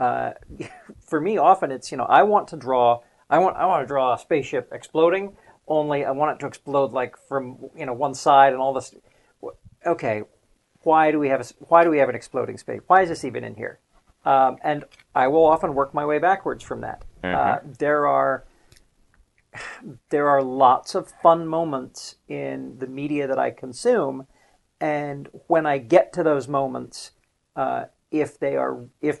Uh, 0.00 0.32
for 1.06 1.20
me, 1.20 1.36
often 1.38 1.70
it's 1.70 1.92
you 1.92 1.98
know 1.98 2.06
I 2.08 2.22
want 2.24 2.48
to 2.48 2.56
draw. 2.56 3.00
I 3.30 3.38
want 3.38 3.56
I 3.56 3.66
want 3.66 3.82
to 3.82 3.86
draw 3.86 4.14
a 4.14 4.18
spaceship 4.18 4.70
exploding. 4.72 5.36
Only 5.66 6.04
I 6.04 6.10
want 6.10 6.36
it 6.36 6.40
to 6.40 6.46
explode 6.46 6.92
like 6.92 7.16
from 7.28 7.70
you 7.76 7.86
know 7.86 7.94
one 7.94 8.14
side 8.14 8.52
and 8.52 8.60
all 8.60 8.72
this. 8.72 8.94
Okay, 9.84 10.22
why 10.82 11.10
do 11.10 11.18
we 11.18 11.28
have 11.28 11.40
a, 11.40 11.44
why 11.68 11.84
do 11.84 11.90
we 11.90 11.98
have 11.98 12.08
an 12.08 12.14
exploding 12.14 12.58
space? 12.58 12.80
Why 12.86 13.02
is 13.02 13.08
this 13.08 13.24
even 13.24 13.44
in 13.44 13.54
here? 13.54 13.78
Um, 14.24 14.56
and 14.62 14.84
I 15.14 15.28
will 15.28 15.44
often 15.44 15.74
work 15.74 15.94
my 15.94 16.04
way 16.04 16.18
backwards 16.18 16.62
from 16.62 16.80
that. 16.82 17.04
Uh, 17.36 17.58
there 17.78 18.06
are 18.06 18.44
there 20.10 20.28
are 20.28 20.42
lots 20.42 20.94
of 20.94 21.10
fun 21.22 21.46
moments 21.46 22.16
in 22.28 22.78
the 22.78 22.86
media 22.86 23.26
that 23.26 23.38
I 23.38 23.50
consume, 23.50 24.26
and 24.80 25.28
when 25.46 25.66
I 25.66 25.78
get 25.78 26.12
to 26.14 26.22
those 26.22 26.48
moments, 26.48 27.12
uh, 27.56 27.84
if 28.10 28.38
they 28.38 28.56
are 28.56 28.86
if 29.00 29.20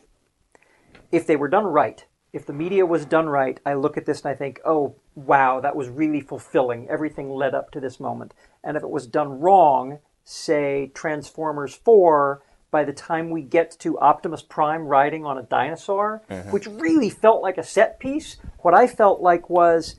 if 1.10 1.26
they 1.26 1.36
were 1.36 1.48
done 1.48 1.64
right, 1.64 2.04
if 2.32 2.46
the 2.46 2.52
media 2.52 2.86
was 2.86 3.04
done 3.04 3.28
right, 3.28 3.60
I 3.66 3.74
look 3.74 3.96
at 3.96 4.06
this 4.06 4.22
and 4.22 4.30
I 4.30 4.34
think, 4.34 4.60
oh 4.64 4.96
wow, 5.14 5.60
that 5.60 5.76
was 5.76 5.88
really 5.88 6.20
fulfilling. 6.20 6.88
Everything 6.88 7.30
led 7.30 7.54
up 7.54 7.70
to 7.72 7.80
this 7.80 8.00
moment. 8.00 8.32
And 8.64 8.76
if 8.76 8.82
it 8.82 8.90
was 8.90 9.06
done 9.06 9.40
wrong, 9.40 9.98
say 10.24 10.90
Transformers 10.94 11.74
Four, 11.74 12.42
by 12.70 12.84
the 12.84 12.92
time 12.92 13.30
we 13.30 13.42
get 13.42 13.76
to 13.80 13.98
Optimus 13.98 14.42
Prime 14.42 14.86
riding 14.86 15.26
on 15.26 15.36
a 15.36 15.42
dinosaur, 15.42 16.22
uh-huh. 16.30 16.50
which 16.50 16.66
really 16.66 17.10
felt 17.10 17.42
like 17.42 17.58
a 17.58 17.62
set 17.62 18.00
piece, 18.00 18.38
what 18.60 18.72
I 18.72 18.86
felt 18.86 19.20
like 19.20 19.50
was 19.50 19.96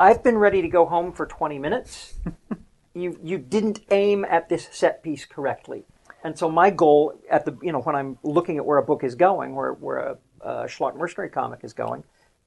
I've 0.00 0.24
been 0.24 0.38
ready 0.38 0.62
to 0.62 0.68
go 0.68 0.84
home 0.84 1.12
for 1.12 1.26
20 1.26 1.60
minutes. 1.60 2.14
you 2.94 3.18
you 3.22 3.38
didn't 3.38 3.80
aim 3.90 4.24
at 4.24 4.48
this 4.48 4.68
set 4.72 5.02
piece 5.02 5.24
correctly. 5.24 5.84
And 6.24 6.36
so 6.38 6.50
my 6.50 6.70
goal 6.70 7.20
at 7.30 7.44
the 7.44 7.56
you 7.62 7.70
know 7.70 7.80
when 7.80 7.94
I'm 7.94 8.18
looking 8.24 8.56
at 8.56 8.66
where 8.66 8.78
a 8.78 8.82
book 8.82 9.04
is 9.04 9.14
going, 9.14 9.54
where 9.54 9.72
where 9.72 9.98
a, 9.98 10.18
a 10.42 10.64
Schlock 10.66 10.96
Mercenary 10.96 11.30
comic 11.30 11.60
is 11.62 11.72
going, 11.72 12.04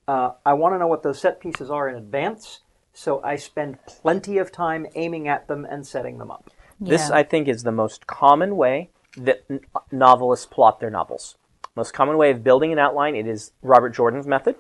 uh, 0.07 0.31
I 0.45 0.53
want 0.53 0.73
to 0.75 0.79
know 0.79 0.87
what 0.87 1.03
those 1.03 1.19
set 1.19 1.39
pieces 1.39 1.69
are 1.69 1.87
in 1.89 1.95
advance. 1.95 2.61
So 2.93 3.21
I 3.23 3.35
spend 3.35 3.77
plenty 3.87 4.37
of 4.37 4.51
time 4.51 4.87
aiming 4.95 5.27
at 5.27 5.47
them 5.47 5.65
and 5.69 5.85
setting 5.85 6.17
them 6.17 6.31
up. 6.31 6.49
This, 6.79 7.09
I 7.09 7.23
think, 7.23 7.47
is 7.47 7.63
the 7.63 7.71
most 7.71 8.07
common 8.07 8.55
way 8.55 8.89
that 9.17 9.43
n- 9.49 9.59
novelists 9.91 10.45
plot 10.45 10.79
their 10.79 10.89
novels. 10.89 11.35
Most 11.75 11.93
common 11.93 12.17
way 12.17 12.31
of 12.31 12.43
building 12.43 12.71
an 12.71 12.79
outline. 12.79 13.15
It 13.15 13.27
is 13.27 13.51
Robert 13.61 13.89
Jordan's 13.89 14.27
method. 14.27 14.55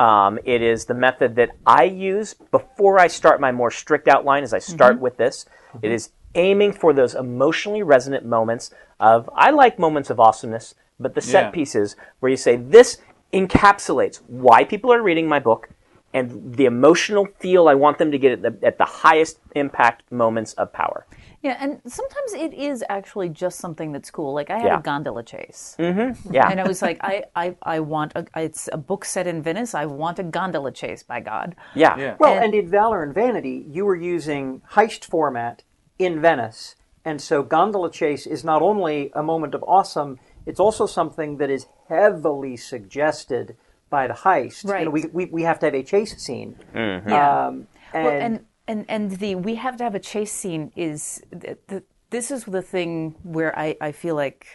Um, 0.00 0.38
it 0.44 0.62
is 0.62 0.86
the 0.86 0.94
method 0.94 1.34
that 1.36 1.50
I 1.66 1.84
use 1.84 2.32
before 2.32 2.98
I 2.98 3.08
start 3.08 3.42
my 3.42 3.52
more 3.52 3.70
strict 3.70 4.08
outline. 4.08 4.42
As 4.42 4.54
I 4.54 4.58
start 4.58 4.98
with 5.00 5.18
this, 5.18 5.44
It 5.82 5.90
is 5.92 6.10
aiming 6.34 6.72
for 6.72 6.92
those 6.92 7.14
emotionally 7.14 7.82
resonant 7.82 8.24
moments 8.24 8.70
of 8.98 9.28
I 9.34 9.50
like 9.50 9.78
moments 9.78 10.10
of 10.10 10.20
awesomeness, 10.20 10.74
but 10.98 11.14
the 11.14 11.20
set 11.20 11.44
Yeah. 11.46 11.50
pieces 11.50 11.96
where 12.20 12.30
you 12.30 12.36
say 12.36 12.56
this 12.56 12.98
encapsulates 13.32 14.20
why 14.26 14.64
people 14.64 14.92
are 14.92 15.02
reading 15.02 15.28
my 15.28 15.38
book 15.38 15.68
and 16.12 16.54
the 16.56 16.64
emotional 16.64 17.26
feel 17.38 17.68
I 17.68 17.74
want 17.74 17.98
them 17.98 18.10
to 18.10 18.18
get 18.18 18.32
at 18.32 18.42
the, 18.42 18.66
at 18.66 18.78
the 18.78 18.84
highest 18.84 19.38
impact 19.54 20.10
moments 20.10 20.52
of 20.54 20.72
power. 20.72 21.06
Yeah, 21.42 21.56
and 21.60 21.80
sometimes 21.86 22.34
it 22.34 22.52
is 22.52 22.84
actually 22.90 23.28
just 23.30 23.60
something 23.60 23.92
that's 23.92 24.10
cool. 24.10 24.34
Like 24.34 24.50
I 24.50 24.58
had 24.58 24.66
Yeah. 24.66 24.78
a 24.80 24.82
gondola 24.82 25.22
chase, 25.22 25.76
mm-hmm. 25.78 26.34
Yeah. 26.34 26.50
and 26.50 26.60
I 26.60 26.66
was 26.66 26.82
like, 26.82 26.98
I, 27.02 27.24
I, 27.34 27.54
I 27.62 27.80
want 27.80 28.12
a. 28.14 28.26
It's 28.36 28.68
a 28.72 28.76
book 28.76 29.04
set 29.06 29.26
in 29.26 29.40
Venice. 29.42 29.74
I 29.74 29.86
want 29.86 30.18
a 30.18 30.22
gondola 30.22 30.70
chase. 30.72 31.02
By 31.02 31.20
God. 31.20 31.54
yeah. 31.74 31.96
Yeah. 31.96 32.16
Well, 32.18 32.34
And- 32.34 32.44
and 32.46 32.54
in 32.54 32.68
Valor 32.68 33.02
and 33.02 33.14
Vanity, 33.14 33.64
you 33.70 33.86
were 33.86 33.96
using 33.96 34.60
heist 34.72 35.04
format 35.06 35.62
in 36.00 36.20
Venice. 36.20 36.76
And 37.04 37.20
so 37.20 37.42
Gondola 37.42 37.90
Chase 37.90 38.26
is 38.26 38.44
not 38.44 38.62
only 38.62 39.10
a 39.14 39.22
moment 39.22 39.54
of 39.54 39.62
awesome, 39.66 40.18
it's 40.46 40.60
also 40.60 40.86
something 40.86 41.36
that 41.38 41.50
is 41.50 41.66
heavily 41.88 42.56
suggested 42.56 43.56
by 43.88 44.06
the 44.06 44.14
heist. 44.14 44.64
You 44.64 44.68
know, 44.68 44.74
Right. 44.74 44.92
we, 44.92 45.04
we, 45.12 45.24
we 45.26 45.42
have 45.42 45.58
to 45.60 45.66
have 45.66 45.74
a 45.74 45.82
chase 45.82 46.16
scene. 46.22 46.56
Yeah. 46.74 47.46
Um, 47.46 47.66
and, 47.92 48.04
Well, 48.04 48.20
and 48.26 48.44
and 48.68 48.84
and 48.88 49.10
the 49.18 49.34
we 49.34 49.56
have 49.56 49.76
to 49.78 49.84
have 49.84 49.94
a 49.94 50.00
chase 50.00 50.32
scene 50.32 50.72
is 50.76 51.22
the, 51.30 51.58
the, 51.68 51.82
this 52.10 52.30
is 52.30 52.44
the 52.44 52.62
thing 52.62 53.14
where 53.22 53.56
I, 53.58 53.76
I 53.80 53.92
feel 53.92 54.14
like 54.14 54.46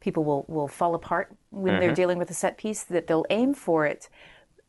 people 0.00 0.24
will, 0.24 0.44
will 0.48 0.68
fall 0.68 0.94
apart 0.94 1.34
when 1.50 1.80
they're 1.80 1.94
dealing 1.94 2.18
with 2.18 2.30
a 2.30 2.34
set 2.34 2.58
piece 2.58 2.82
that 2.84 3.06
they'll 3.06 3.24
aim 3.30 3.54
for 3.54 3.86
it 3.86 4.08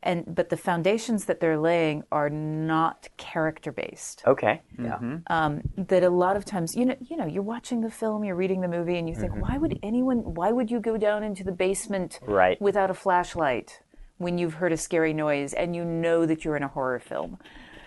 and 0.06 0.24
but 0.36 0.50
the 0.50 0.58
foundations 0.58 1.26
that 1.26 1.40
they're 1.40 1.58
laying 1.58 2.04
are 2.12 2.30
not 2.30 3.08
character 3.18 3.72
based 3.72 4.24
Okay. 4.26 4.62
yeah. 4.80 4.96
Mm-hmm. 4.96 5.16
Um, 5.28 5.62
that 5.76 6.04
a 6.04 6.10
lot 6.10 6.38
of 6.38 6.46
times 6.46 6.76
you 6.76 6.86
know 6.86 6.96
you 7.02 7.18
know 7.18 7.26
you're 7.26 7.44
watching 7.44 7.82
the 7.82 7.90
film 7.90 8.24
you're 8.24 8.36
reading 8.36 8.62
the 8.62 8.68
movie 8.68 8.98
and 8.98 9.10
you 9.10 9.16
think 9.16 9.32
mm-hmm. 9.34 9.42
why 9.42 9.58
would 9.58 9.80
anyone 9.84 10.20
why 10.36 10.52
would 10.52 10.70
you 10.72 10.80
go 10.80 10.96
down 10.98 11.24
into 11.24 11.44
the 11.44 11.52
basement 11.52 12.20
Right. 12.22 12.62
without 12.62 12.90
a 12.90 12.94
flashlight 12.94 13.82
when 14.18 14.38
you've 14.38 14.56
heard 14.56 14.72
a 14.72 14.78
scary 14.78 15.14
noise 15.14 15.54
and 15.54 15.76
you 15.76 15.84
know 15.84 16.26
that 16.26 16.46
you're 16.46 16.56
in 16.56 16.64
a 16.64 16.68
horror 16.70 17.00
film 17.00 17.38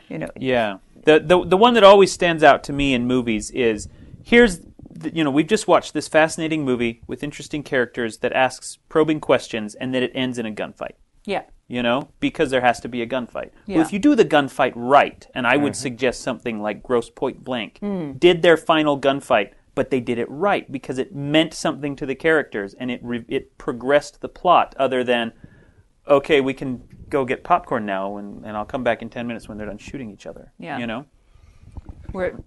you 0.09 0.19
know 0.19 0.29
Yeah. 0.37 0.79
The, 1.05 1.21
the 1.21 1.45
the 1.47 1.57
one 1.57 1.75
that 1.75 1.85
always 1.85 2.13
stands 2.13 2.43
out 2.43 2.65
to 2.65 2.73
me 2.73 2.93
in 2.93 3.07
movies 3.07 3.51
is 3.53 3.89
here's 4.25 4.61
the, 4.91 5.15
you 5.15 5.23
know 5.25 5.31
we've 5.31 5.47
just 5.47 5.69
watched 5.69 5.95
this 5.95 6.09
fascinating 6.09 6.65
movie 6.65 7.01
with 7.07 7.23
interesting 7.23 7.63
characters 7.63 8.19
that 8.19 8.33
asks 8.33 8.79
probing 8.89 9.21
questions 9.21 9.75
and 9.77 9.95
then 9.95 10.03
it 10.03 10.11
ends 10.15 10.39
in 10.39 10.45
a 10.47 10.51
gunfight. 10.51 10.97
yeah 11.25 11.43
You 11.69 11.83
know, 11.83 12.09
because 12.19 12.51
there 12.51 12.63
has 12.63 12.81
to 12.81 12.89
be 12.89 13.03
a 13.03 13.07
gunfight. 13.07 13.51
Yeah. 13.67 13.77
Well, 13.77 13.87
if 13.87 13.93
you 13.93 13.99
do 13.99 14.15
the 14.15 14.25
gunfight 14.25 14.73
right, 14.75 15.27
and 15.35 15.47
I 15.47 15.59
would 15.59 15.75
mm-hmm. 15.75 15.83
suggest 15.83 16.23
something 16.23 16.63
like 16.63 16.83
Grosse 16.83 17.11
Pointe 17.11 17.45
Blank 17.45 17.81
mm. 17.83 18.19
did 18.19 18.41
their 18.41 18.57
final 18.57 18.99
gunfight, 18.99 19.53
but 19.75 19.91
they 19.91 20.01
did 20.01 20.19
it 20.19 20.31
right 20.31 20.71
because 20.73 20.97
it 20.97 21.15
meant 21.15 21.53
something 21.53 21.95
to 21.97 22.07
the 22.07 22.15
characters 22.15 22.73
and 22.73 22.91
it 22.91 23.01
re- 23.03 23.27
it 23.29 23.59
progressed 23.59 24.23
the 24.23 24.29
plot. 24.31 24.75
Other 24.79 25.05
than, 25.05 25.33
okay, 26.09 26.41
we 26.41 26.55
can 26.55 26.83
go 27.11 27.27
get 27.27 27.45
popcorn 27.45 27.85
now, 27.85 28.17
and, 28.17 28.47
and 28.47 28.57
I'll 28.57 28.65
come 28.65 28.83
back 28.83 29.03
in 29.03 29.11
ten 29.11 29.27
minutes 29.27 29.47
when 29.47 29.59
they're 29.59 29.67
done 29.67 29.77
shooting 29.79 30.11
each 30.11 30.27
other. 30.27 30.53
Yeah. 30.59 30.79
you 30.79 30.87
know. 30.87 31.05
where 32.13 32.41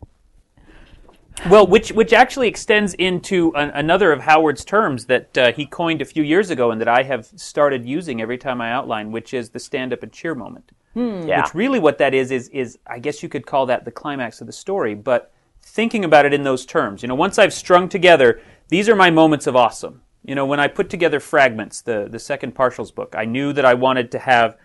Well, 1.50 1.66
which 1.66 1.92
which 1.92 2.14
actually 2.14 2.48
extends 2.48 2.94
into 2.96 3.54
an, 3.56 3.72
another 3.72 4.12
of 4.12 4.22
Howard's 4.22 4.64
terms 4.64 5.06
that 5.06 5.38
uh, 5.38 5.52
he 5.54 5.66
coined 5.66 6.02
a 6.02 6.06
few 6.06 6.24
years 6.24 6.50
ago, 6.50 6.72
and 6.72 6.80
that 6.80 6.88
I 6.88 7.04
have 7.04 7.26
started 7.36 7.86
using 7.86 8.22
every 8.22 8.38
time 8.38 8.62
I 8.62 8.72
outline, 8.72 9.12
which 9.12 9.34
is 9.34 9.50
the 9.50 9.60
stand 9.60 9.94
up 9.94 10.04
and 10.04 10.12
cheer 10.12 10.36
moment. 10.36 10.72
Yeah. 10.94 11.42
Which 11.42 11.56
really 11.56 11.80
what 11.80 11.98
that 12.00 12.14
is 12.14 12.32
is 12.32 12.50
is 12.50 12.78
I 12.86 13.00
guess 13.00 13.24
you 13.24 13.30
could 13.30 13.46
call 13.46 13.66
that 13.68 13.86
the 13.86 13.92
climax 13.92 14.42
of 14.42 14.48
the 14.48 14.54
story, 14.54 14.94
but 14.94 15.32
thinking 15.62 16.06
about 16.06 16.26
it 16.26 16.34
in 16.34 16.44
those 16.44 16.66
terms. 16.66 17.02
You 17.02 17.08
know, 17.08 17.16
once 17.16 17.40
I've 17.40 17.54
strung 17.54 17.88
together, 17.88 18.42
these 18.68 18.90
are 18.90 18.96
my 18.96 19.10
moments 19.10 19.48
of 19.48 19.56
awesome. 19.56 20.02
You 20.24 20.36
know, 20.36 20.46
when 20.46 20.60
I 20.60 20.68
put 20.68 20.90
together 20.90 21.20
Fragments, 21.20 21.82
the, 21.82 22.08
the 22.10 22.20
second 22.20 22.54
partials 22.54 22.94
book, 22.94 23.16
I 23.18 23.26
knew 23.26 23.54
that 23.54 23.66
I 23.66 23.74
wanted 23.74 24.12
to 24.12 24.20
have 24.20 24.58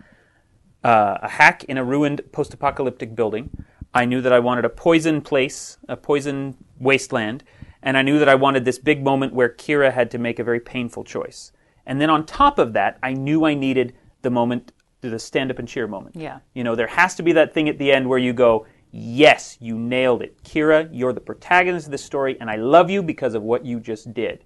uh, 0.83 1.17
a 1.21 1.29
hack 1.29 1.63
in 1.65 1.77
a 1.77 1.83
ruined 1.83 2.21
post 2.31 2.53
apocalyptic 2.53 3.15
building. 3.15 3.49
I 3.93 4.05
knew 4.05 4.21
that 4.21 4.33
I 4.33 4.39
wanted 4.39 4.65
a 4.65 4.69
poison 4.69 5.21
place, 5.21 5.77
a 5.87 5.97
poison 5.97 6.55
wasteland, 6.79 7.43
and 7.81 7.97
I 7.97 8.01
knew 8.01 8.19
that 8.19 8.29
I 8.29 8.35
wanted 8.35 8.65
this 8.65 8.79
big 8.79 9.03
moment 9.03 9.33
where 9.33 9.49
Kira 9.49 9.93
had 9.93 10.11
to 10.11 10.17
make 10.17 10.39
a 10.39 10.43
very 10.43 10.59
painful 10.59 11.03
choice. 11.03 11.51
And 11.85 12.01
then 12.01 12.09
on 12.09 12.25
top 12.25 12.59
of 12.59 12.73
that, 12.73 12.99
I 13.01 13.13
knew 13.13 13.45
I 13.45 13.53
needed 13.53 13.95
the 14.21 14.29
moment, 14.29 14.73
the 15.01 15.17
stand 15.19 15.51
up 15.51 15.59
and 15.59 15.67
cheer 15.67 15.87
moment. 15.87 16.15
Yeah. 16.15 16.39
You 16.53 16.63
know, 16.63 16.75
there 16.75 16.87
has 16.87 17.15
to 17.15 17.23
be 17.23 17.31
that 17.33 17.53
thing 17.53 17.69
at 17.69 17.77
the 17.77 17.91
end 17.91 18.09
where 18.09 18.19
you 18.19 18.33
go, 18.33 18.65
Yes, 18.91 19.57
you 19.59 19.77
nailed 19.77 20.21
it. 20.21 20.41
Kira, 20.43 20.89
you're 20.91 21.13
the 21.13 21.19
protagonist 21.19 21.87
of 21.87 21.91
this 21.91 22.03
story, 22.03 22.37
and 22.39 22.49
I 22.49 22.55
love 22.55 22.89
you 22.89 23.03
because 23.03 23.35
of 23.35 23.43
what 23.43 23.65
you 23.65 23.79
just 23.79 24.13
did. 24.13 24.45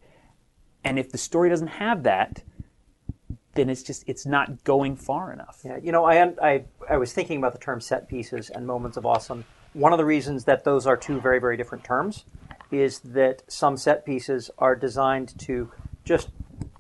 And 0.84 0.98
if 0.98 1.12
the 1.12 1.18
story 1.18 1.50
doesn't 1.50 1.68
have 1.68 2.04
that, 2.04 2.44
then 3.54 3.70
it's 3.70 3.84
just 3.84 4.04
it's 4.08 4.26
not 4.26 4.64
going 4.64 4.96
far 4.96 5.34
enough. 5.34 5.60
Yeah, 5.64 5.78
you 5.78 5.92
know, 5.92 6.06
I, 6.06 6.34
I 6.42 6.64
I 6.90 6.98
was 6.98 7.14
thinking 7.14 7.38
about 7.38 7.54
the 7.54 7.60
term 7.60 7.82
set 7.82 8.08
pieces 8.08 8.50
and 8.50 8.66
moments 8.66 8.98
of 8.98 9.06
awesome. 9.06 9.46
One 9.74 9.94
of 9.94 9.98
the 9.98 10.06
reasons 10.06 10.46
that 10.46 10.64
those 10.64 10.88
are 10.88 10.98
two 10.98 11.20
very 11.20 11.40
very 11.40 11.58
different 11.58 11.84
terms 11.84 12.26
is 12.72 13.00
that 13.00 13.44
some 13.48 13.76
set 13.78 14.06
pieces 14.06 14.50
are 14.58 14.76
designed 14.76 15.38
to 15.40 15.72
just 16.06 16.30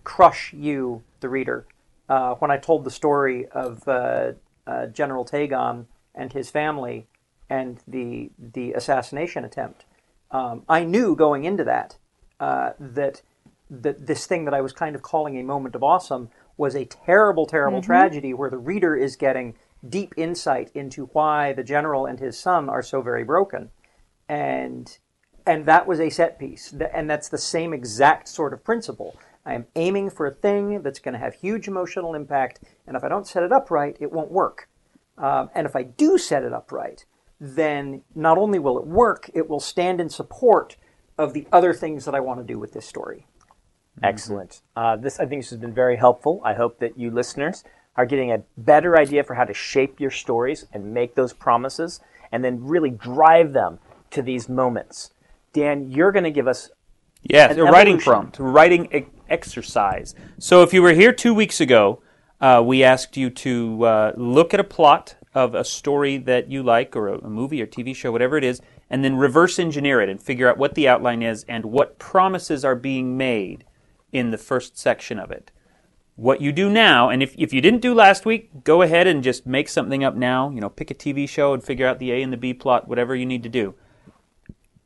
crush 0.04 0.54
you, 0.54 1.04
the 1.20 1.30
reader. 1.30 1.68
Uh, 2.08 2.36
when 2.36 2.52
I 2.52 2.58
told 2.58 2.84
the 2.84 2.92
story 2.92 3.48
of 3.48 3.88
uh, 3.88 4.34
uh, 4.66 4.88
General 4.88 5.26
Tagon 5.26 5.86
and 6.16 6.34
his 6.34 6.50
family 6.50 7.08
and 7.50 7.80
the 7.88 8.32
the 8.40 8.74
assassination 8.74 9.44
attempt, 9.44 9.86
um, 10.32 10.64
I 10.70 10.84
knew 10.84 11.16
going 11.16 11.44
into 11.44 11.66
that 11.66 11.98
uh, 12.40 12.72
that 12.80 13.22
that 13.70 14.06
this 14.08 14.26
thing 14.26 14.46
that 14.46 14.54
I 14.54 14.62
was 14.62 14.74
kind 14.74 14.96
of 14.96 15.02
calling 15.02 15.38
a 15.38 15.44
moment 15.44 15.76
of 15.76 15.84
awesome 15.84 16.30
was 16.62 16.76
a 16.76 16.86
terrible, 16.86 17.48
terrible 17.48 17.80
mm-hmm. 17.80 17.88
tragedy 17.88 18.36
where 18.36 18.52
the 18.52 18.58
reader 18.60 18.96
is 18.96 19.16
getting 19.16 19.56
deep 19.90 20.14
insight 20.16 20.70
into 20.76 21.08
why 21.08 21.52
the 21.54 21.64
general 21.64 22.06
and 22.06 22.20
his 22.20 22.38
son 22.38 22.70
are 22.70 22.84
so 22.84 23.02
very 23.02 23.24
broken, 23.24 23.72
and 24.30 25.00
and 25.48 25.66
that 25.66 25.88
was 25.88 26.00
a 26.00 26.12
set 26.12 26.38
piece, 26.38 26.72
and 26.94 27.10
that's 27.10 27.30
the 27.30 27.38
same 27.40 27.74
exact 27.74 28.28
sort 28.28 28.54
of 28.54 28.64
principle. 28.64 29.20
I 29.44 29.56
am 29.56 29.66
aiming 29.76 30.12
for 30.12 30.28
a 30.28 30.32
thing 30.36 30.84
that's 30.84 31.00
going 31.00 31.14
to 31.14 31.20
have 31.20 31.34
huge 31.34 31.68
emotional 31.68 32.14
impact, 32.14 32.60
and 32.86 32.96
if 32.96 33.04
I 33.04 33.10
don't 33.10 33.26
set 33.26 33.42
it 33.42 33.52
up 33.52 33.72
right, 33.72 33.98
it 34.00 34.12
won't 34.12 34.32
work. 34.32 34.70
Um, 35.18 35.50
and 35.56 35.66
if 35.66 35.76
I 35.76 35.82
do 35.82 36.20
set 36.20 36.44
it 36.44 36.54
up 36.54 36.72
right, 36.72 37.04
then 37.40 38.04
not 38.14 38.38
only 38.38 38.60
will 38.60 38.78
it 38.78 38.86
work, 38.86 39.32
it 39.34 39.50
will 39.50 39.60
stand 39.60 40.00
in 40.00 40.10
support 40.10 40.78
of 41.18 41.34
the 41.34 41.48
other 41.52 41.74
things 41.74 42.06
that 42.06 42.14
I 42.14 42.20
want 42.20 42.40
to 42.40 42.46
do 42.46 42.60
with 42.60 42.74
this 42.74 42.86
story. 42.86 43.26
Excellent. 44.04 44.62
Uh, 44.76 44.96
this 44.96 45.20
I 45.20 45.26
think 45.26 45.42
this 45.42 45.50
has 45.52 45.60
been 45.60 45.74
very 45.74 45.98
helpful. 45.98 46.42
I 46.44 46.54
hope 46.54 46.80
that 46.80 46.98
you 46.98 47.12
listeners 47.12 47.64
are 47.96 48.06
getting 48.06 48.32
a 48.32 48.42
better 48.58 48.98
idea 48.98 49.24
for 49.24 49.36
how 49.36 49.44
to 49.44 49.54
shape 49.54 50.00
your 50.00 50.12
stories 50.12 50.66
and 50.74 50.94
make 50.94 51.16
those 51.16 51.34
promises, 51.34 52.00
and 52.32 52.44
then 52.44 52.64
really 52.64 52.90
drive 52.90 53.54
them 53.54 53.80
to 54.12 54.22
these 54.22 54.48
moments. 54.48 55.12
Dan, 55.54 55.92
you're 55.92 56.12
going 56.12 56.24
to 56.24 56.32
give 56.32 56.48
us 56.48 56.70
yes 57.22 57.56
a 57.56 57.64
writing 57.64 58.00
prompt, 58.00 58.40
writing 58.40 58.88
e- 58.94 59.06
exercise. 59.30 60.16
So 60.40 60.64
if 60.64 60.74
you 60.74 60.82
were 60.82 60.94
here 60.94 61.12
two 61.12 61.34
weeks 61.34 61.60
ago, 61.60 62.02
uh, 62.40 62.64
we 62.66 62.84
asked 62.84 63.18
you 63.18 63.30
to 63.30 63.86
uh, 63.86 64.14
look 64.16 64.54
at 64.54 64.60
a 64.60 64.64
plot 64.64 65.16
of 65.34 65.54
a 65.54 65.64
story 65.64 66.18
that 66.18 66.50
you 66.50 66.64
like, 66.64 66.96
or 66.96 67.08
a, 67.10 67.18
a 67.20 67.30
movie 67.30 67.62
or 67.62 67.68
TV 67.68 67.96
show, 67.96 68.12
whatever 68.12 68.38
it 68.38 68.44
is, 68.44 68.62
and 68.90 69.04
then 69.04 69.16
reverse 69.16 69.60
engineer 69.60 70.02
it 70.02 70.10
and 70.10 70.22
figure 70.22 70.50
out 70.50 70.58
what 70.58 70.76
the 70.76 70.88
outline 70.88 71.22
is 71.22 71.46
and 71.48 71.66
what 71.66 72.00
promises 72.00 72.66
are 72.66 72.76
being 72.76 73.16
made 73.16 73.66
in 74.12 74.32
the 74.32 74.38
first 74.38 74.78
section 74.78 75.20
of 75.20 75.32
it. 75.32 75.52
What 76.16 76.42
you 76.42 76.52
do 76.52 76.70
now, 76.70 77.10
and 77.10 77.24
if, 77.24 77.34
if 77.38 77.54
you 77.54 77.62
didn't 77.62 77.82
do 77.82 77.94
last 77.94 78.26
week, 78.26 78.64
go 78.64 78.82
ahead 78.82 79.08
and 79.08 79.24
just 79.24 79.46
make 79.48 79.70
something 79.70 80.04
up 80.04 80.16
now. 80.16 80.50
You 80.50 80.62
know, 80.62 80.70
pick 80.70 80.92
a 80.92 80.94
TV 80.94 81.28
show 81.28 81.54
and 81.54 81.64
figure 81.64 81.88
out 81.88 82.00
the 82.00 82.12
A 82.12 82.22
and 82.22 82.32
the 82.32 82.38
B 82.38 82.54
plot, 82.54 82.88
whatever 82.88 83.16
you 83.16 83.26
need 83.26 83.44
to 83.44 83.50
do. 83.50 83.76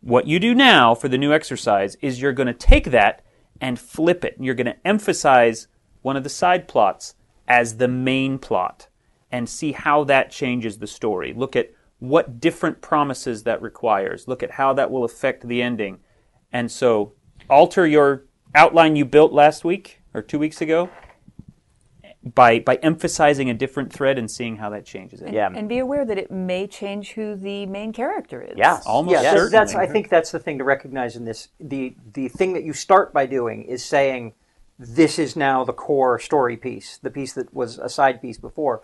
What 0.02 0.28
you 0.28 0.40
do 0.40 0.54
now 0.54 0.94
for 0.94 1.10
the 1.10 1.18
new 1.18 1.34
exercise 1.34 1.96
is 1.96 2.22
you're 2.22 2.32
going 2.32 2.48
to 2.48 2.54
take 2.54 2.92
that 2.92 3.24
and 3.60 3.80
flip 3.80 4.24
it. 4.24 4.36
You're 4.40 4.54
going 4.54 4.66
to 4.68 4.88
emphasize 4.88 5.68
one 6.04 6.16
of 6.16 6.24
the 6.24 6.30
side 6.30 6.68
plots 6.68 7.16
as 7.48 7.78
the 7.78 7.88
main 7.88 8.38
plot 8.38 8.88
and 9.32 9.50
see 9.50 9.72
how 9.72 10.04
that 10.04 10.32
changes 10.32 10.78
the 10.78 10.88
story. 10.88 11.34
Look 11.34 11.56
at 11.56 11.72
what 12.00 12.40
different 12.40 12.82
promises 12.82 13.44
that 13.44 13.62
requires. 13.62 14.28
Look 14.28 14.44
at 14.44 14.52
how 14.52 14.74
that 14.74 14.92
will 14.92 15.04
affect 15.04 15.48
the 15.48 15.62
ending. 15.62 16.00
And 16.54 16.72
so 16.72 17.14
alter 17.50 17.88
your 17.88 18.25
outline 18.56 18.96
you 18.96 19.06
built 19.06 19.34
last 19.34 19.64
week 19.64 20.02
or 20.14 20.22
two 20.22 20.40
weeks 20.40 20.62
ago 20.62 20.90
by 22.34 22.60
by 22.60 22.76
emphasizing 22.78 23.50
a 23.50 23.54
different 23.54 23.94
thread 23.94 24.18
and 24.18 24.30
seeing 24.30 24.58
how 24.58 24.70
that 24.72 24.86
changes 24.86 25.22
it. 25.22 25.26
And, 25.26 25.34
yeah, 25.34 25.50
and 25.54 25.70
be 25.70 25.78
aware 25.78 26.06
that 26.06 26.18
it 26.18 26.32
may 26.32 26.66
change 26.66 27.12
who 27.12 27.36
the 27.36 27.66
main 27.68 27.94
character 27.94 28.42
is. 28.42 28.58
Yeah, 28.58 28.80
almost 28.86 29.22
yeah, 29.22 29.32
certainly. 29.32 29.52
That's, 29.52 29.76
I 29.76 29.86
think 29.86 30.10
that's 30.10 30.32
the 30.32 30.40
thing 30.40 30.58
to 30.58 30.64
recognize 30.64 31.16
in 31.16 31.26
this. 31.26 31.50
the 31.60 31.96
The 32.14 32.30
thing 32.30 32.54
that 32.54 32.64
you 32.64 32.74
start 32.74 33.14
by 33.14 33.28
doing 33.28 33.64
is 33.64 33.86
saying, 33.86 34.34
"This 34.80 35.20
is 35.20 35.36
now 35.36 35.64
the 35.64 35.74
core 35.74 36.18
story 36.18 36.58
piece, 36.58 36.98
the 36.98 37.12
piece 37.12 37.34
that 37.34 37.54
was 37.54 37.78
a 37.78 37.90
side 37.90 38.22
piece 38.22 38.38
before." 38.38 38.82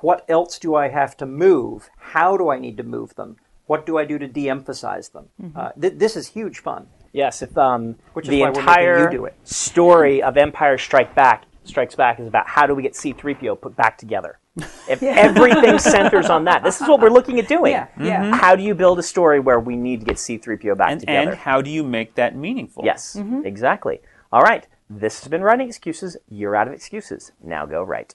What 0.00 0.24
else 0.28 0.58
do 0.58 0.74
I 0.74 0.88
have 0.88 1.16
to 1.16 1.26
move? 1.26 1.88
How 1.96 2.36
do 2.36 2.50
I 2.50 2.58
need 2.58 2.76
to 2.76 2.82
move 2.82 3.14
them? 3.14 3.36
What 3.66 3.86
do 3.86 3.96
I 3.96 4.04
do 4.04 4.18
to 4.18 4.28
de-emphasize 4.28 5.08
them? 5.08 5.30
Mm-hmm. 5.40 5.58
Uh, 5.58 5.70
th- 5.80 5.94
this 5.96 6.14
is 6.14 6.28
huge 6.28 6.58
fun. 6.58 6.88
Yes, 7.14 7.42
if 7.42 7.56
um, 7.56 7.94
the 8.24 8.42
entire 8.42 9.32
story 9.44 10.20
of 10.20 10.36
Empire 10.36 10.76
Strike 10.76 11.14
Back 11.14 11.44
Strikes 11.62 11.94
Back 11.94 12.20
is 12.20 12.28
about 12.28 12.46
how 12.46 12.66
do 12.66 12.74
we 12.74 12.82
get 12.82 12.94
C-3PO 12.94 13.60
put 13.60 13.76
back 13.76 13.96
together. 13.96 14.38
If 14.86 15.00
yeah. 15.00 15.14
everything 15.16 15.78
centers 15.78 16.28
on 16.28 16.44
that, 16.44 16.62
this 16.62 16.82
is 16.82 16.86
what 16.86 17.00
we're 17.00 17.08
looking 17.08 17.40
at 17.40 17.48
doing. 17.48 17.72
Yeah, 17.72 17.86
yeah. 17.98 18.22
Mm-hmm. 18.22 18.32
How 18.34 18.54
do 18.54 18.62
you 18.62 18.74
build 18.74 18.98
a 18.98 19.02
story 19.02 19.40
where 19.40 19.58
we 19.58 19.76
need 19.76 20.00
to 20.00 20.06
get 20.06 20.18
C-3PO 20.18 20.76
back 20.76 20.90
and, 20.90 21.00
together? 21.00 21.30
And 21.30 21.38
how 21.38 21.62
do 21.62 21.70
you 21.70 21.82
make 21.82 22.14
that 22.16 22.36
meaningful? 22.36 22.84
Yes, 22.84 23.16
mm-hmm. 23.18 23.46
exactly. 23.46 24.00
All 24.30 24.42
right, 24.42 24.66
this 24.90 25.20
has 25.20 25.28
been 25.28 25.42
Writing 25.42 25.66
Excuses. 25.66 26.18
You're 26.28 26.54
out 26.54 26.68
of 26.68 26.74
excuses. 26.74 27.32
Now 27.42 27.64
go 27.64 27.82
write. 27.82 28.14